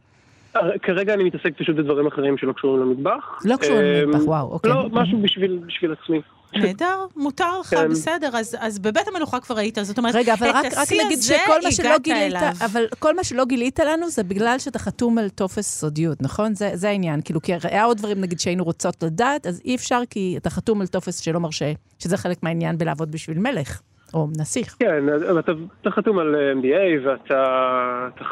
כרגע 0.82 1.14
אני 1.14 1.25
מתעסק 1.25 1.58
פשוט 1.58 1.76
בדברים 1.76 2.06
אחרים 2.06 2.38
שלא 2.38 2.52
קשורים 2.52 2.82
למטבח. 2.82 3.40
לא 3.44 3.56
קשורים 3.56 3.84
למטבח, 3.84 4.26
וואו, 4.26 4.50
אוקיי. 4.50 4.70
לא, 4.70 4.88
משהו 4.92 5.23
בשביל, 5.23 5.58
בשביל 5.66 5.92
עצמי. 5.92 6.20
נהדר, 6.56 7.06
מותר 7.16 7.61
לך, 7.61 7.66
כן. 7.66 7.88
בסדר, 7.88 8.30
אז, 8.34 8.56
אז 8.61 8.78
בבית 8.78 9.08
המלוכה 9.08 9.40
כבר 9.40 9.58
היית, 9.58 9.78
זאת 9.82 9.99
אומרת, 9.99 10.14
רגע, 10.14 10.34
אבל 10.34 10.49
רק, 10.54 10.64
רק 10.76 10.88
נגיד 11.04 11.18
שכל 11.23 11.61
מה 11.64 11.73
שלא 11.73 11.99
גילית, 11.99 12.23
אליו. 12.23 12.52
אבל 12.64 12.84
כל 12.99 13.16
מה 13.16 13.25
שלא 13.25 13.44
גילית 13.44 13.78
לנו 13.78 14.08
זה 14.08 14.23
בגלל 14.23 14.58
שאתה 14.58 14.78
חתום 14.78 15.18
על 15.18 15.28
טופס 15.28 15.80
סודיות, 15.80 16.23
נכון? 16.23 16.54
זה, 16.54 16.70
זה 16.75 16.88
העניין, 16.88 17.20
כאילו, 17.25 17.40
כי 17.40 17.52
היה 17.62 17.84
עוד 17.84 17.96
דברים, 17.96 18.20
נגיד, 18.20 18.40
שהיינו 18.40 18.64
רוצות 18.64 19.02
לדעת, 19.02 19.46
אז 19.46 19.62
אי 19.64 19.75
אפשר 19.75 20.00
כי 20.11 20.34
אתה 20.37 20.50
חתום 20.50 20.80
על 20.80 20.87
טופס 20.87 21.18
שלא 21.18 21.40
מרשה, 21.40 21.73
שזה 21.99 22.16
חלק 22.16 22.42
מהעניין 22.42 22.78
בלעבוד 22.78 23.12
בשביל 23.12 23.38
מלך. 23.38 23.80
או 24.14 24.28
נסיך. 24.38 24.76
כן, 24.78 25.04
אתה, 25.38 25.52
אתה 25.80 25.90
חתום 25.90 26.18
על 26.18 26.34
MBA 26.62 27.06
ואתה 27.08 27.44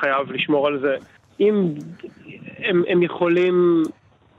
חייב 0.00 0.32
לשמור 0.32 0.66
על 0.66 0.80
זה. 0.80 0.96
אם 1.42 1.74
הם, 2.58 2.82
הם 2.88 3.02
יכולים 3.02 3.82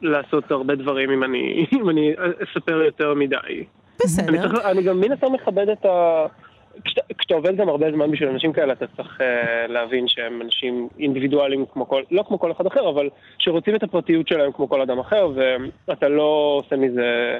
לעשות 0.02 0.52
הרבה 0.52 0.76
דברים 0.76 1.12
אם 1.12 1.24
אני, 1.24 1.66
אם 1.82 1.90
אני 1.90 2.14
אספר 2.44 2.82
יותר 2.82 3.14
מדי. 3.14 3.64
בסדר. 4.00 4.30
אני, 4.30 4.38
צריך, 4.42 4.66
אני 4.66 4.84
גם 4.84 5.00
מן 5.00 5.12
הסתם 5.12 5.34
מכבד 5.34 5.70
את 5.70 5.86
ה... 5.86 6.26
כשאתה, 6.86 7.02
כשאתה 7.18 7.34
עובד 7.34 7.58
גם 7.58 7.70
הרבה 7.70 7.92
זמן 7.92 8.12
בשביל 8.12 8.30
אנשים 8.30 8.54
כאלה, 8.54 8.74
אתה 8.74 8.86
צריך 8.88 9.22
uh, 9.22 9.24
להבין 9.72 10.08
שהם 10.08 10.42
אנשים 10.42 10.90
אינדיבידואלים 11.00 11.66
כמו 11.74 11.88
כל, 11.88 12.02
לא 12.12 12.24
כמו 12.28 12.40
כל 12.40 12.52
אחד 12.52 12.66
אחר, 12.66 12.90
אבל 12.90 13.10
שרוצים 13.40 13.76
את 13.76 13.84
הפרטיות 13.84 14.28
שלהם 14.28 14.52
כמו 14.52 14.70
כל 14.70 14.82
אדם 14.82 15.00
אחר, 15.00 15.32
ואתה 15.88 16.10
לא 16.10 16.62
עושה 16.64 16.76
מזה, 16.76 17.38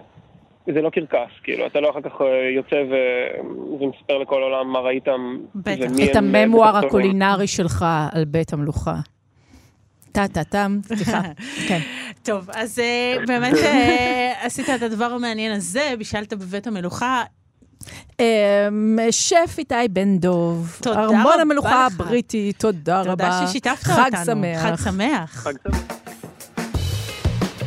זה 0.66 0.82
לא 0.82 0.90
קרקס, 0.90 1.32
כאילו, 1.44 1.66
אתה 1.66 1.80
לא 1.80 1.90
אחר 1.90 2.02
כך 2.02 2.22
אה, 2.22 2.50
יוצא 2.56 2.76
ו, 2.76 2.96
ומספר 3.80 4.18
לכל 4.18 4.42
העולם 4.42 4.68
מה 4.68 4.80
ראית, 4.80 5.08
בטח. 5.56 5.86
את 6.12 6.16
הממואר 6.16 6.78
הקולינרי 6.78 7.48
שלך 7.48 7.86
על 8.14 8.26
בית 8.26 8.54
המלוכה. 8.54 8.96
טה-טה-טם, 10.14 10.80
סליחה, 10.88 11.22
כן. 11.68 11.80
טוב, 12.24 12.50
אז 12.54 12.80
אה, 12.80 13.16
באמת 13.28 13.54
אה, 13.54 14.34
עשית 14.42 14.70
את 14.70 14.82
הדבר 14.82 15.06
המעניין 15.06 15.52
הזה, 15.52 15.94
בישלת 15.98 16.34
בבית 16.34 16.68
המלוכה. 16.68 17.24
אמ, 18.20 19.00
שף 19.12 19.56
איתי 19.58 19.76
בן 19.92 20.18
דוב, 20.18 20.78
תודה 20.82 21.06
רבה 21.06 21.06
לך. 21.06 21.16
ארמון 21.16 21.40
המלוכה 21.40 21.86
הבריטי, 21.86 22.54
תודה 22.58 23.02
רבה. 23.02 23.12
תודה 23.12 23.48
ששיתפת 23.48 23.90
אותנו. 23.90 24.04
חג 24.04 24.12
שמח. 24.26 24.62
חג 24.62 24.84
שמח. 24.84 25.48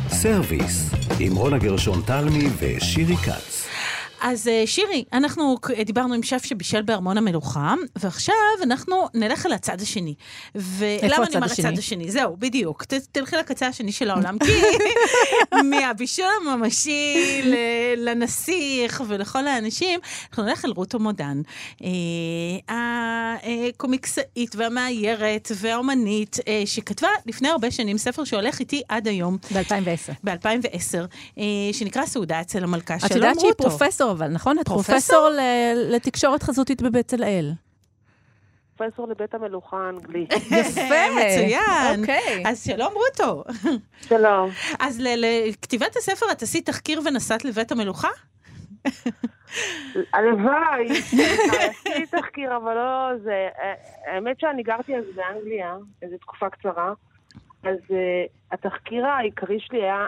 סרוויס, 0.09 0.89
עם 1.19 1.35
רונה 1.35 1.57
גרשון 1.57 2.01
תלמי 2.05 2.49
ושירי 2.59 3.17
כץ. 3.17 3.67
אז 4.21 4.47
אה, 4.47 4.63
שירי, 4.65 5.03
אנחנו 5.13 5.57
דיברנו 5.85 6.13
עם 6.13 6.23
שף 6.23 6.43
שבישל 6.45 6.81
בארמון 6.81 7.17
המלוכה, 7.17 7.73
ועכשיו 7.95 8.35
אנחנו 8.63 9.07
נלך 9.13 9.45
אל 9.45 9.53
הצד 9.53 9.81
השני. 9.81 10.13
ולמה 10.55 11.25
אני 11.25 11.35
אומר 11.35 11.45
הצד 11.45 11.77
השני? 11.77 12.11
זהו, 12.11 12.37
בדיוק. 12.39 12.83
ת, 12.83 12.93
תלכי 12.93 13.35
לקצה 13.35 13.67
השני 13.67 13.91
של 13.91 14.09
העולם, 14.09 14.37
כי 14.45 14.51
מהבישול 15.63 16.25
הממשי 16.41 17.15
לנסיך 17.97 19.03
ולכל 19.07 19.47
האנשים, 19.47 19.99
אנחנו 20.29 20.43
נלך 20.43 20.65
אל 20.65 20.71
רות 20.71 20.93
המודן, 20.93 21.41
אה, 21.83 23.35
הקומיקסאית 23.69 24.55
והמאיירת 24.55 25.51
והאומנית, 25.55 26.37
אה, 26.47 26.63
שכתבה 26.65 27.09
לפני 27.25 27.49
הרבה 27.49 27.71
שנים 27.71 27.97
ספר 27.97 28.23
שהולך 28.23 28.59
איתי 28.59 28.81
עד 28.89 29.07
היום. 29.07 29.37
ב-2010. 29.53 30.13
ב-2010, 30.23 31.41
שנקרא 31.71 32.05
סעודה 32.05 32.41
אצל 32.41 32.63
המלכה, 32.63 32.99
שלום 32.99 33.01
רות. 33.01 33.11
את 33.11 33.15
יודעת 33.15 33.39
שהיא 33.39 33.51
פרופסור 33.57 34.06
פרופסור 34.07 34.25
אבל, 34.25 34.33
נכון? 34.33 34.59
את 34.59 34.67
פרופסור 34.67 35.29
לתקשורת 35.75 36.43
חזותית 36.43 36.81
בבצלאל. 36.81 37.51
פרופסור 38.75 39.07
לבית 39.07 39.33
המלוכה 39.33 39.77
האנגלי. 39.77 40.27
יפה, 40.59 41.05
מצוין. 41.15 41.99
אוקיי. 41.99 42.43
אז 42.45 42.63
שלום 42.65 42.93
רוטו. 42.93 43.43
שלום. 44.01 44.49
אז 44.79 45.01
לכתיבת 45.01 45.95
הספר 45.95 46.25
את 46.31 46.41
עשית 46.41 46.65
תחקיר 46.65 47.01
ונסעת 47.05 47.45
לבית 47.45 47.71
המלוכה? 47.71 48.07
הלוואי, 50.13 50.87
עשיתי 50.89 52.05
תחקיר, 52.11 52.57
אבל 52.57 52.73
לא 52.73 53.17
זה. 53.23 53.47
האמת 54.05 54.39
שאני 54.39 54.63
גרתי 54.63 54.95
אז 54.95 55.03
באנגליה, 55.15 55.75
איזו 56.01 56.17
תקופה 56.17 56.49
קצרה, 56.49 56.93
אז 57.63 57.77
התחקיר 58.51 59.05
העיקרי 59.05 59.59
שלי 59.59 59.83
היה 59.83 60.05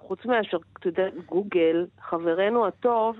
חוץ 0.00 0.24
מאשר, 0.24 0.58
אתה 0.78 0.88
יודע, 0.88 1.08
גוגל, 1.26 1.86
חברנו 2.00 2.66
הטוב, 2.66 3.16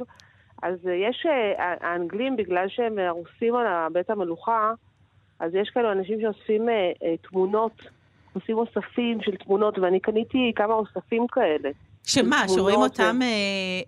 אז 0.63 0.87
יש, 0.87 1.27
אה, 1.27 1.75
האנגלים, 1.81 2.37
בגלל 2.37 2.69
שהם 2.69 2.99
הרוסים 2.99 3.55
על 3.55 3.67
בית 3.93 4.11
המלוכה, 4.11 4.73
אז 5.41 5.55
יש 5.55 5.71
כאלו 5.71 5.93
אנשים 5.93 6.21
שאוספים 6.21 6.69
אה, 6.69 6.93
אה, 7.03 7.17
תמונות, 7.17 7.83
עושים 8.33 8.59
אוספים 8.59 9.23
של 9.23 9.37
תמונות, 9.37 9.79
ואני 9.79 10.01
קניתי 10.01 10.53
כמה 10.57 10.75
אוספים 10.75 11.27
כאלה. 11.27 11.71
שמה, 12.05 12.45
שרואים 12.49 12.81
אותם, 12.81 13.19
אה, 13.23 13.27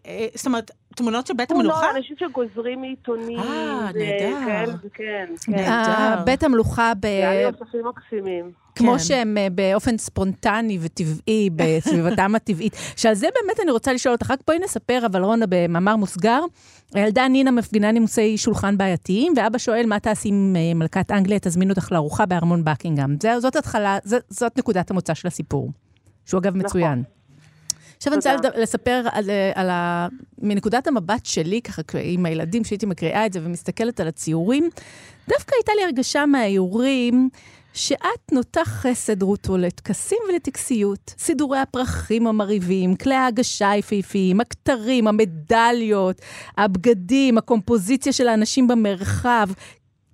אה, 0.07 0.27
זאת 0.35 0.47
אומרת, 0.47 0.71
תמונות 0.97 1.27
של 1.27 1.35
בית 1.35 1.49
תמונות, 1.49 1.73
המלוכה? 1.75 1.97
אנשים 1.97 2.17
שגוזרים 2.21 2.81
מעיתונים. 2.81 3.39
אה, 3.39 3.91
נהדר. 3.95 4.73
כן, 4.95 5.25
כן. 5.45 5.53
נהדר. 5.53 5.71
אה, 5.71 6.23
בית 6.25 6.43
המלוכה, 6.43 6.93
ב... 7.01 7.07
זה 7.07 7.09
היה 7.31 7.51
לי 7.51 7.57
אוספים 7.61 7.81
מקסימים. 7.89 8.51
כמו 8.77 8.93
כן. 8.93 8.99
שהם 8.99 9.39
אה, 9.39 9.47
באופן 9.51 9.99
ספונטני 9.99 10.79
וטבעי 10.81 11.51
בסביבתם 11.57 12.35
הטבעית. 12.35 12.73
שעל 12.97 13.15
זה 13.15 13.27
באמת 13.43 13.61
אני 13.61 13.71
רוצה 13.71 13.93
לשאול 13.93 14.13
אותך, 14.15 14.31
רק 14.31 14.39
בואי 14.47 14.59
נספר, 14.59 15.03
אבל 15.07 15.23
רונה, 15.25 15.45
במאמר 15.49 15.97
מוסגר, 15.97 16.41
הילדה 16.95 17.29
נינה 17.29 17.51
מפגינה 17.51 17.93
נימוסי 17.93 18.39
שולחן 18.39 18.79
בעייתיים, 18.79 19.33
ואבא 19.37 19.59
שואל, 19.59 19.87
מה 19.87 20.01
תעשי 20.01 20.29
עם 20.29 20.57
אה, 20.57 20.75
מלכת 20.75 21.11
אנגליה, 21.11 21.39
תזמין 21.39 21.71
אותך 21.71 21.93
לארוחה 21.93 22.27
בארמון 22.27 22.65
בקינגהם. 22.65 23.17
זה- 23.23 23.41
זאת 23.41 23.57
התחלה, 23.57 23.99
זה- 24.05 24.19
זאת 24.29 24.59
נקודת 24.59 24.91
המוצא 24.91 25.15
של 25.15 25.29
הסיפור, 25.29 25.71
שהוא 26.27 26.39
אגב 26.41 26.57
מצוין. 26.57 27.03
עכשיו 28.03 28.13
אני 28.13 28.17
רוצה 28.17 28.61
לספר 28.61 29.03
על, 29.13 29.31
אה, 29.31 29.53
על 29.55 29.71
ה... 29.71 30.09
מנקודת 30.39 30.87
המבט 30.87 31.27
שלי, 31.27 31.63
ככה 31.63 31.83
עם 32.03 32.27
הילדים, 32.27 32.65
שהייתי 32.65 32.87
מקריאה 32.87 33.27
את 33.27 33.33
זה 33.33 33.41
ומסתכלת 33.43 34.01
על 34.01 34.09
הציורים, 34.09 34.69
דווקא 35.29 35.55
הייתה 35.55 35.73
לי 35.77 35.85
הרגשה 35.85 36.27
מהאיורים 36.27 37.29
שאת 37.75 38.33
נוטה 38.33 38.65
חסד, 38.65 39.23
רותו, 39.23 39.57
לטקסים 39.57 40.19
ולטקסיות. 40.29 41.15
סידורי 41.19 41.59
הפרחים 41.59 42.27
המרהיבים, 42.27 42.97
כלי 42.97 43.15
ההגשה 43.15 43.71
היפהפיים, 43.71 44.41
הכתרים, 44.41 45.09
המדליות, 45.09 46.21
הבגדים, 46.59 47.39
הקומפוזיציה 47.39 48.13
של 48.13 48.29
האנשים 48.29 48.69
במרחב. 48.69 49.49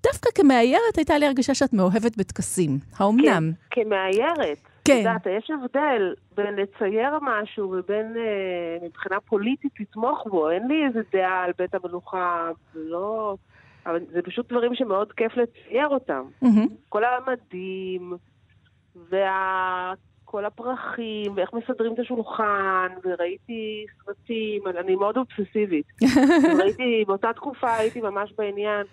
דווקא 0.03 0.31
כמאיירת 0.35 0.97
הייתה 0.97 1.19
לי 1.19 1.27
הרגשה 1.27 1.55
שאת 1.55 1.73
מאוהבת 1.73 2.17
בטקסים. 2.17 2.79
האומנם? 2.97 3.53
כמאיירת. 3.71 4.59
כן. 4.89 4.95
את 4.95 4.99
יודעת, 4.99 5.27
יש 5.27 5.51
הבדל 5.51 6.15
בין 6.37 6.55
לצייר 6.55 7.19
משהו 7.23 7.75
ובין 7.79 8.17
אה, 8.17 8.87
מבחינה 8.87 9.21
פוליטית 9.21 9.81
לתמוך 9.81 10.27
בו. 10.27 10.51
אין 10.51 10.69
לי 10.69 10.87
איזה 10.87 11.01
דעה 11.13 11.45
על 11.45 11.53
בית 11.59 11.75
המלוכה, 11.75 12.51
זה 12.75 12.81
לא... 12.83 13.37
אבל 13.87 14.01
זה 14.13 14.23
פשוט 14.23 14.53
דברים 14.53 14.75
שמאוד 14.75 15.13
כיף 15.13 15.33
לצייר 15.37 15.89
אותם. 15.89 16.23
מהמם. 16.43 16.67
כל 16.89 17.03
המדים, 17.05 18.13
וכל 18.97 20.45
הפרחים, 20.45 21.33
ואיך 21.35 21.53
מסדרים 21.53 21.95
את 21.95 21.99
השולחן, 21.99 22.89
וראיתי 23.05 23.87
סרטים, 24.05 24.63
אני 24.67 24.97
מאוד 24.97 25.17
אובססיבית. 25.17 25.87
ראיתי, 26.63 27.05
באותה 27.07 27.33
תקופה 27.33 27.75
הייתי 27.75 28.01
ממש 28.01 28.33
בעניין. 28.39 28.87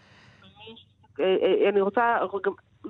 אה, 1.20 1.36
אה, 1.42 1.70
אני 1.70 1.82
רוצה, 1.82 2.18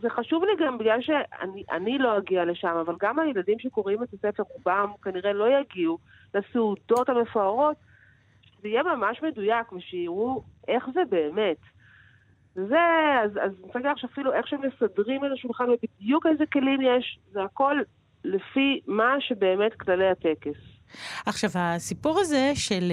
זה 0.02 0.10
חשוב 0.10 0.44
לי 0.44 0.66
גם 0.66 0.78
בגלל 0.78 1.02
שאני 1.02 1.64
אני 1.72 1.98
לא 1.98 2.18
אגיע 2.18 2.46
לשם, 2.46 2.76
אבל 2.86 2.96
גם 3.00 3.20
הילדים 3.20 3.60
שקוראים 3.60 4.04
את 4.04 4.14
הספר, 4.14 4.44
רובם 4.50 4.92
כנראה 5.04 5.34
לא 5.34 5.60
יגיעו 5.60 5.98
לסעודות 6.34 7.10
המפוארות, 7.10 7.78
שזה 8.42 8.68
יהיה 8.68 8.84
ממש 8.84 9.22
מדויק, 9.24 9.72
ושיראו 9.72 10.44
איך 10.68 10.90
זה 10.94 11.02
באמת. 11.10 11.58
זה, 12.56 12.80
אז, 13.24 13.32
אז 13.32 13.52
אני 13.52 13.62
רוצה 13.62 13.80
להגיד 13.80 13.92
לך 13.92 13.98
שאפילו 13.98 14.34
איך 14.34 14.48
שהם 14.48 14.62
מסדרים 14.62 15.26
את 15.26 15.32
השולחן 15.32 15.66
ובדיוק 15.70 16.26
איזה 16.26 16.46
כלים 16.46 16.82
יש, 16.82 17.20
זה 17.32 17.44
הכל 17.44 17.78
לפי 18.24 18.82
מה 18.88 19.16
שבאמת 19.20 19.74
כללי 19.74 20.08
הטקס. 20.08 20.75
עכשיו, 21.26 21.50
הסיפור 21.56 22.20
הזה 22.20 22.52
של 22.56 22.92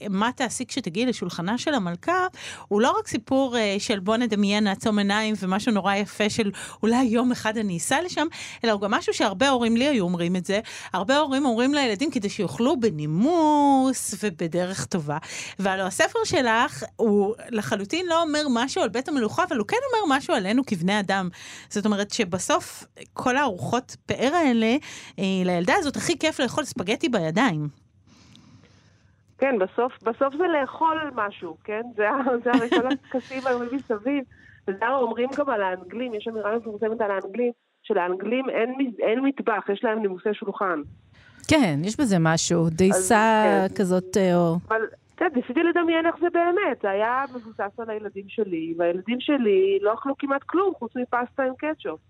אה, 0.00 0.08
מה 0.08 0.30
תעשי 0.36 0.66
כשתגיעי 0.66 1.06
לשולחנה 1.06 1.58
של 1.58 1.74
המלכה, 1.74 2.26
הוא 2.68 2.80
לא 2.80 2.94
רק 2.98 3.08
סיפור 3.08 3.56
אה, 3.58 3.76
של 3.78 3.98
בוא 3.98 4.16
נדמיין, 4.16 4.64
נעצום 4.64 4.98
עיניים 4.98 5.34
ומשהו 5.40 5.72
נורא 5.72 5.94
יפה 5.94 6.30
של 6.30 6.50
אולי 6.82 7.02
יום 7.04 7.32
אחד 7.32 7.58
אני 7.58 7.76
אסע 7.76 8.02
לשם, 8.02 8.26
אלא 8.64 8.72
הוא 8.72 8.80
גם 8.80 8.90
משהו 8.90 9.14
שהרבה 9.14 9.48
הורים 9.48 9.76
לי 9.76 9.88
היו 9.88 10.04
אומרים 10.04 10.36
את 10.36 10.46
זה. 10.46 10.60
הרבה 10.92 11.18
הורים 11.18 11.44
אומרים 11.44 11.74
לילדים 11.74 12.10
כדי 12.10 12.28
שיאכלו 12.28 12.80
בנימוס 12.80 14.14
ובדרך 14.22 14.84
טובה. 14.84 15.18
והלוא 15.58 15.84
הספר 15.84 16.18
שלך, 16.24 16.84
הוא 16.96 17.34
לחלוטין 17.50 18.06
לא 18.06 18.22
אומר 18.22 18.46
משהו 18.50 18.82
על 18.82 18.88
בית 18.88 19.08
המלוכה, 19.08 19.44
אבל 19.48 19.58
הוא 19.58 19.66
כן 19.66 19.76
אומר 19.92 20.16
משהו 20.16 20.34
עלינו 20.34 20.62
כבני 20.66 21.00
אדם. 21.00 21.28
זאת 21.70 21.86
אומרת 21.86 22.10
שבסוף 22.10 22.84
כל 23.12 23.36
הארוחות 23.36 23.96
פאר 24.06 24.34
האלה, 24.34 24.76
אה, 25.18 25.24
לילדה 25.44 25.74
הזאת 25.78 25.96
הכי 25.96 26.18
כיף 26.18 26.40
לאכול 26.40 26.64
ספגטי 26.64 27.08
בידיים. 27.14 27.68
כן, 29.38 29.58
בסוף, 29.58 29.92
בסוף 30.02 30.34
זה 30.36 30.44
לאכול 30.60 31.10
משהו, 31.14 31.56
כן? 31.64 31.82
זה, 31.96 32.04
זה 32.44 32.50
הרי 32.52 32.70
כל 32.70 32.86
הטקסים 32.86 33.46
האלה 33.46 33.64
מסביב. 33.72 34.24
וזה 34.68 34.88
אומרים 34.88 35.28
גם 35.36 35.50
על 35.50 35.62
האנגלים, 35.62 36.14
יש 36.14 36.28
אמירה 36.28 36.56
מפורסמת 36.56 37.00
על 37.00 37.10
האנגלים, 37.10 37.52
שלאנגלים 37.82 38.50
אין, 38.50 38.74
אין 39.02 39.20
מטבח, 39.20 39.64
יש 39.72 39.84
להם 39.84 40.02
נימוסי 40.02 40.34
שולחן. 40.34 40.80
כן, 41.48 41.78
יש 41.84 42.00
בזה 42.00 42.16
משהו, 42.20 42.70
דייסה 42.70 43.44
כן. 43.68 43.74
כזאת, 43.74 44.16
אה, 44.16 44.36
או... 44.36 44.56
אבל, 44.68 44.80
יודע, 45.20 45.36
ניסיתי 45.36 45.62
לדמיין 45.62 46.06
איך 46.06 46.16
זה 46.20 46.26
באמת. 46.32 46.78
זה 46.82 46.90
היה 46.90 47.24
מבוסס 47.34 47.78
על 47.78 47.90
הילדים 47.90 48.24
שלי, 48.28 48.74
והילדים 48.78 49.20
שלי 49.20 49.78
לא 49.82 49.94
אכלו 49.94 50.14
כמעט 50.18 50.42
כלום 50.42 50.74
חוץ 50.78 50.92
מפסטה 50.96 51.42
עם 51.42 51.52
קטשופ. 51.58 52.00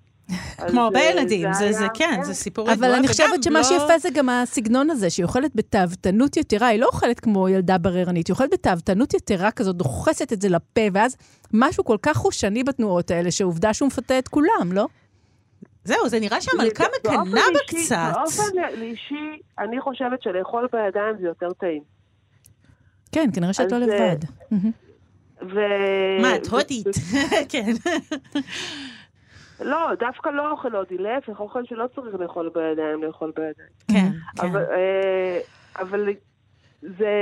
כמו 0.69 0.81
הרבה 0.81 1.01
אה, 1.01 1.11
ילדים, 1.11 1.53
זה, 1.53 1.73
זה 1.73 1.79
היה- 1.81 1.89
כן, 1.95 2.21
זה 2.23 2.35
סיפור 2.35 2.73
אבל 2.73 2.85
ידוע, 2.85 2.99
אני 2.99 3.09
חושבת 3.09 3.29
וגם 3.33 3.43
שמה 3.43 3.59
לא- 3.59 3.65
שיפה 3.65 3.99
זה 3.99 4.09
גם 4.15 4.29
הסגנון 4.29 4.91
הזה, 4.91 5.11
שהיא 5.11 5.25
אוכלת 5.25 5.51
בתאוותנות 5.55 6.37
יתרה, 6.37 6.67
היא 6.67 6.81
לא 6.81 6.87
אוכלת 6.87 7.21
כמו 7.21 7.49
ילדה 7.49 7.79
בררנית, 7.79 8.27
היא 8.27 8.35
אוכלת 8.35 8.51
בתאוותנות 8.53 9.15
יתרה 9.15 9.51
כזאת, 9.51 9.77
דוחסת 9.77 10.33
את 10.33 10.43
זה 10.43 10.49
לפה, 10.49 10.81
ואז 10.93 11.17
משהו 11.53 11.85
כל 11.85 11.97
כך 12.03 12.17
חושני 12.17 12.65
בתנועות 12.65 13.11
האלה, 13.11 13.31
שעובדה 13.31 13.75
שהוא 13.75 13.87
מפתה 13.87 14.19
את 14.19 14.29
כולם, 14.29 14.73
לא? 14.73 14.87
זהו, 15.85 16.09
זה 16.09 16.21
נראה 16.21 16.41
שהמלכה 16.41 16.85
מקנאה 16.99 17.25
בה 17.53 17.59
קצת. 17.67 18.13
באופן 18.15 18.43
אישי, 18.83 19.15
אני 19.59 19.81
חושבת 19.81 20.23
שלאכול 20.23 20.69
בידיים 20.73 21.17
זה 21.21 21.27
יותר 21.27 21.53
טעים. 21.61 21.83
כן, 23.13 23.31
כנראה 23.35 23.53
שאת 23.53 23.73
לא 23.73 23.77
אה, 23.77 23.81
לבד. 23.81 24.17
ו... 25.43 25.59
מה, 26.23 26.37
את 26.37 26.47
הודית? 26.47 26.87
כן. 27.53 27.73
לא, 29.61 29.89
דווקא 29.99 30.29
לא 30.29 30.51
אוכל 30.51 30.77
הודי, 30.77 30.99
להפך, 30.99 31.41
אוכל 31.41 31.65
שלא 31.65 31.85
צריך 31.95 32.15
לאכול 32.21 32.51
בידיים, 32.55 33.03
לאכול 33.03 33.33
בידיים. 33.37 33.69
כן, 33.93 34.09
כן. 34.41 34.47
אבל, 34.47 34.65
אה, 34.71 35.39
אבל 35.79 36.09
זה, 36.81 37.13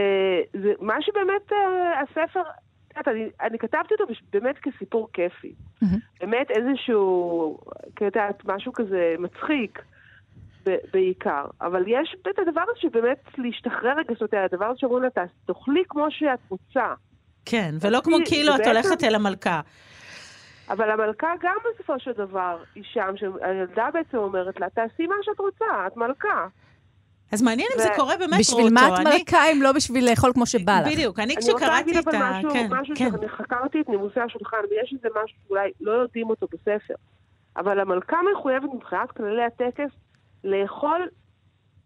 זה 0.62 0.73
מה 0.81 0.95
שבאמת 1.01 1.53
אה, 1.53 2.01
הספר, 2.01 2.40
את 3.01 3.09
אני, 3.09 3.29
אני 3.40 3.59
כתבתי 3.59 3.95
אותו 4.01 4.05
באמת 4.33 4.59
כסיפור 4.59 5.09
כיפי. 5.12 5.53
מהמם. 5.83 5.99
באמת 6.21 6.47
איזשהו, 6.51 7.59
יודעת, 8.01 8.42
משהו 8.45 8.73
כזה 8.73 9.14
מצחיק. 9.18 9.83
בעיקר, 10.92 11.45
אבל 11.61 11.83
יש 11.87 12.16
את 12.23 12.38
הדבר 12.38 12.61
הזה 12.61 12.81
שבאמת 12.81 13.18
להשתחרר 13.38 13.90
רגע, 13.99 14.14
זאת 14.21 14.35
אומרת, 14.35 14.53
הדבר 14.53 14.66
הזה 14.66 14.79
שאומרים 14.79 15.03
לה, 15.03 15.11
"תעש- 15.11 15.47
תאכלי 15.47 15.83
כמו 15.88 16.07
שאת 16.11 16.38
רוצה. 16.49 16.95
כן, 17.45 17.75
ולא 17.81 18.01
כמו 18.05 18.16
כאילו 18.27 18.55
את 18.57 18.66
הולכת 18.66 19.05
אל 19.05 19.14
המלכה. 19.14 19.61
אבל 20.73 20.91
המלכה 20.91 21.33
גם 21.43 21.57
בסופו 21.75 21.99
של 21.99 22.13
דבר 22.13 22.63
היא 22.75 22.85
שם, 22.93 23.15
שהילדה 23.17 23.89
בעצם 23.93 24.17
אומרת 24.17 24.61
לה, 24.61 24.71
תעשי 24.71 25.07
מה 25.07 25.15
שאת 25.23 25.39
רוצה, 25.39 25.87
את 25.87 25.97
מלכה. 25.97 26.47
אז 27.33 27.43
מעניין 27.43 27.69
אם 27.75 27.83
זה 27.83 27.89
קורה 27.97 28.17
באמת, 28.17 28.39
בשביל 28.41 28.75
מה 28.75 28.81
את 28.87 28.91
רוטו. 28.91 29.03
מלכה 29.03 29.53
אם 29.53 29.63
לא 29.63 29.73
בשביל 29.73 30.11
לאכול 30.11 30.33
כמו 30.33 30.47
שבא 30.47 30.81
לך? 30.81 30.93
בדיוק, 30.93 31.19
אני 31.19 31.25
אני 31.25 31.35
רוצה 31.35 31.53
כשקראתי 31.53 31.93
להגיד 31.93 31.97
את 31.97 32.09
אבל 32.09 32.17
ה... 32.17 32.39
משהו, 32.39 32.51
כן, 32.51 32.67
משהו 32.71 32.95
כן. 32.97 33.11
שאני 33.11 33.29
חקרתי 33.29 33.81
את 33.81 33.89
נימוסי 33.89 34.21
השולחן, 34.21 34.57
ויש 34.71 34.93
איזה 34.93 35.09
משהו 35.25 35.39
שאולי 35.47 35.71
לא 35.81 35.93
יודעים 35.93 36.31
אותו 36.31 36.47
בספר. 36.53 36.95
אבל 37.57 37.81
המלכה 37.81 38.17
מחויבת 38.33 38.69
מבחינת 38.75 39.11
כללי 39.11 39.43
הטקס 39.45 39.91
לאכול 40.45 41.09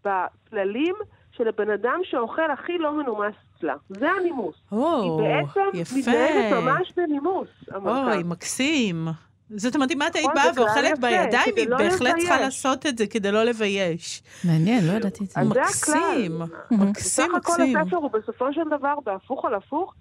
בכללים 0.05 0.95
של 1.33 1.49
הבן 1.49 1.71
אדם 1.71 2.01
שאוכל 2.05 2.51
הכי 2.51 2.79
לא 2.79 2.93
מנומס 2.93 3.35
אצלה. 3.59 3.75
זה 3.89 4.07
הנימוס. 4.21 4.55
או, 4.73 5.21
היא 5.21 5.29
בעצם 5.29 5.61
יפה. 5.75 5.97
מתנהגת 5.97 6.53
ממש 6.53 6.93
בנימוס, 6.97 7.49
המלכה. 7.71 8.15
אוי, 8.15 8.23
מקסים. 8.23 9.09
זאת 9.51 9.75
אומרת, 9.75 9.91
אם 9.91 10.03
את 10.03 10.15
היית 10.17 10.27
נכון, 10.27 10.35
באה 10.35 10.51
ואוכלת 10.57 10.99
בידיים, 11.01 11.55
היא 11.57 11.69
לא 11.69 11.77
בהחלט 11.79 12.15
צריכה. 12.19 12.41
לעשות 12.41 12.87
את 12.87 12.99
זה 12.99 13.07
כדי 13.07 13.33
לא 13.33 13.45
לבייש. 13.45 14.23
מעניין, 14.45 14.87
לא 14.87 14.93
ידעתי 14.93 15.25
את 15.25 15.31
זה. 15.31 15.41
מקסים, 15.41 16.43
הכלל. 16.43 16.49
מקסים, 16.89 16.93
בסך 16.93 17.35
הכל 17.37 17.53
מקסים. 17.53 17.77
הספר 17.77 17.97
הוא 17.97 18.11
בסופו 18.11 18.53
של 18.53 18.61
דבר, 18.79 18.95
בהפוך 19.05 19.45
על 19.45 19.55
הפוך, 19.55 19.95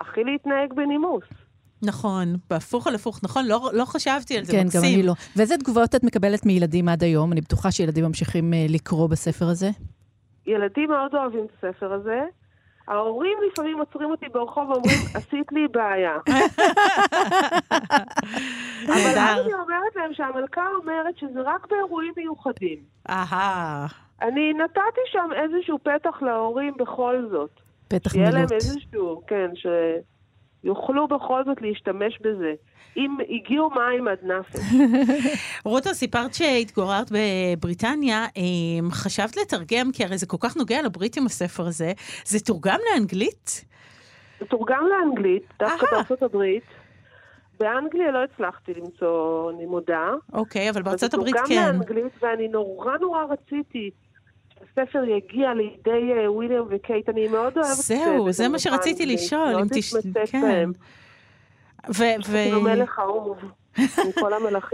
הכי 0.00 0.24
להתנהג 0.24 0.72
בנימוס. 0.72 1.24
נכון, 1.82 2.36
בהפוך 2.50 2.86
על 2.86 2.94
הפוך, 2.94 3.20
נכון, 3.22 3.46
לא 3.46 3.70
לא 3.72 3.84
חשבתי 3.84 4.38
על 4.38 4.44
זה, 4.44 4.52
כן, 4.52 4.64
מקסים. 4.66 4.80
גם 4.80 4.86
אני 4.86 5.02
לא. 5.02 5.14
ואיזה 5.36 5.58
תגובות 5.58 5.94
את 5.94 6.04
מקבלת 6.04 6.46
מילדים 6.46 6.88
עד 6.88 7.02
היום? 7.02 7.32
אני 7.32 7.40
בטוחה 7.40 7.70
שילדים 7.70 8.04
ממשיכים 8.04 8.54
אה, 8.54 8.66
לקרוא 8.68 9.08
בספר 9.08 9.48
הזה. 9.48 9.70
ילדים 10.46 10.88
מאוד 10.90 11.14
אוהבים 11.14 11.44
את 11.44 11.50
הספר 11.64 11.92
הזה. 11.92 12.20
ההורים 12.88 13.38
לפעמים 13.50 13.78
עוצרים 13.78 14.10
אותי 14.10 14.28
ברחוב 14.28 14.70
ואומרים, 14.70 14.98
עשית 15.14 15.52
לי 15.52 15.68
בעיה. 15.68 16.16
אבל 18.86 19.18
אז. 19.18 19.40
אני 19.44 19.54
אומרת 19.54 19.96
להם 19.96 20.14
שהמלכה 20.14 20.66
אומרת 20.74 21.18
שזה 21.18 21.40
רק 21.44 21.66
באירועים 21.70 22.12
מיוחדים. 22.16 22.78
אהה. 23.10 23.86
אני 24.22 24.52
נתתי 24.52 25.00
שם 25.06 25.28
איזשהו 25.36 25.78
פתח 25.78 26.22
להורים 26.22 26.74
בכל 26.78 27.26
זאת. 27.30 27.60
פתח 27.88 28.12
שיהיה 28.12 28.30
להם. 28.30 28.46
איזשהו, 28.52 29.22
כן, 29.26 29.50
ש... 29.54 29.66
יוכלו 30.64 31.08
בכל 31.08 31.44
זאת 31.44 31.62
להשתמש 31.62 32.18
בזה. 32.20 32.52
אם 32.96 33.16
הגיעו 33.28 33.70
מים 33.70 34.08
עד 34.08 34.18
נפש. 34.22 34.60
רותה, 35.64 35.94
סיפרת 35.94 36.34
שהתגוררת 36.34 37.10
בבריטניה, 37.10 38.26
אמ, 38.36 38.88
חשבת 38.90 39.36
לתרגם, 39.36 39.92
כי 39.92 40.04
הרי 40.04 40.18
זה 40.18 40.26
כל 40.26 40.36
כך 40.40 40.56
נוגע 40.56 40.82
לבריטים 40.82 41.26
הספר 41.26 41.66
הזה, 41.66 41.92
זה 42.24 42.40
תורגם 42.40 42.78
לאנגלית? 42.92 43.64
זה 44.40 44.46
תורגם 44.46 44.84
לאנגלית, 44.88 45.42
דווקא. 45.58 45.86
בארצות 45.92 46.22
הברית. 46.22 46.64
באנגליה 47.60 48.10
לא 48.10 48.18
הצלחתי 48.24 48.74
למצוא, 48.74 49.50
אני 49.50 49.66
מודה. 49.66 50.12
אוקיי, 50.32 50.70
אבל 50.70 50.82
בארצות 50.82 51.14
הברית 51.14 51.34
זה 51.34 51.40
כן. 51.48 51.54
תורגם 51.54 51.80
לאנגלית, 51.80 52.12
ואני 52.22 52.48
נורא 52.48 52.98
נורא 53.00 53.24
רציתי 53.24 53.90
שהספר 54.76 55.04
יגיע 55.04 55.54
לידי 55.54 56.12
אה, 56.12 56.32
וויליאם 56.32 56.62
וקייט. 56.70 57.08
אני 57.08 57.28
מאוד 57.28 57.58
אוהבת... 57.58 57.74
זהו, 57.74 58.26
אה, 58.26 58.32
זה 58.32 58.48
מה 58.48 58.58
שרציתי. 58.58 59.06
לשאול, 59.06 59.54
אם 59.60 59.66
תש... 59.74 59.94
כן. 60.26 60.70
ו- 61.88 62.04
ו- 62.26 62.44
כאילו 62.44 62.60
מלך 62.60 62.98
אהוב, 62.98 63.38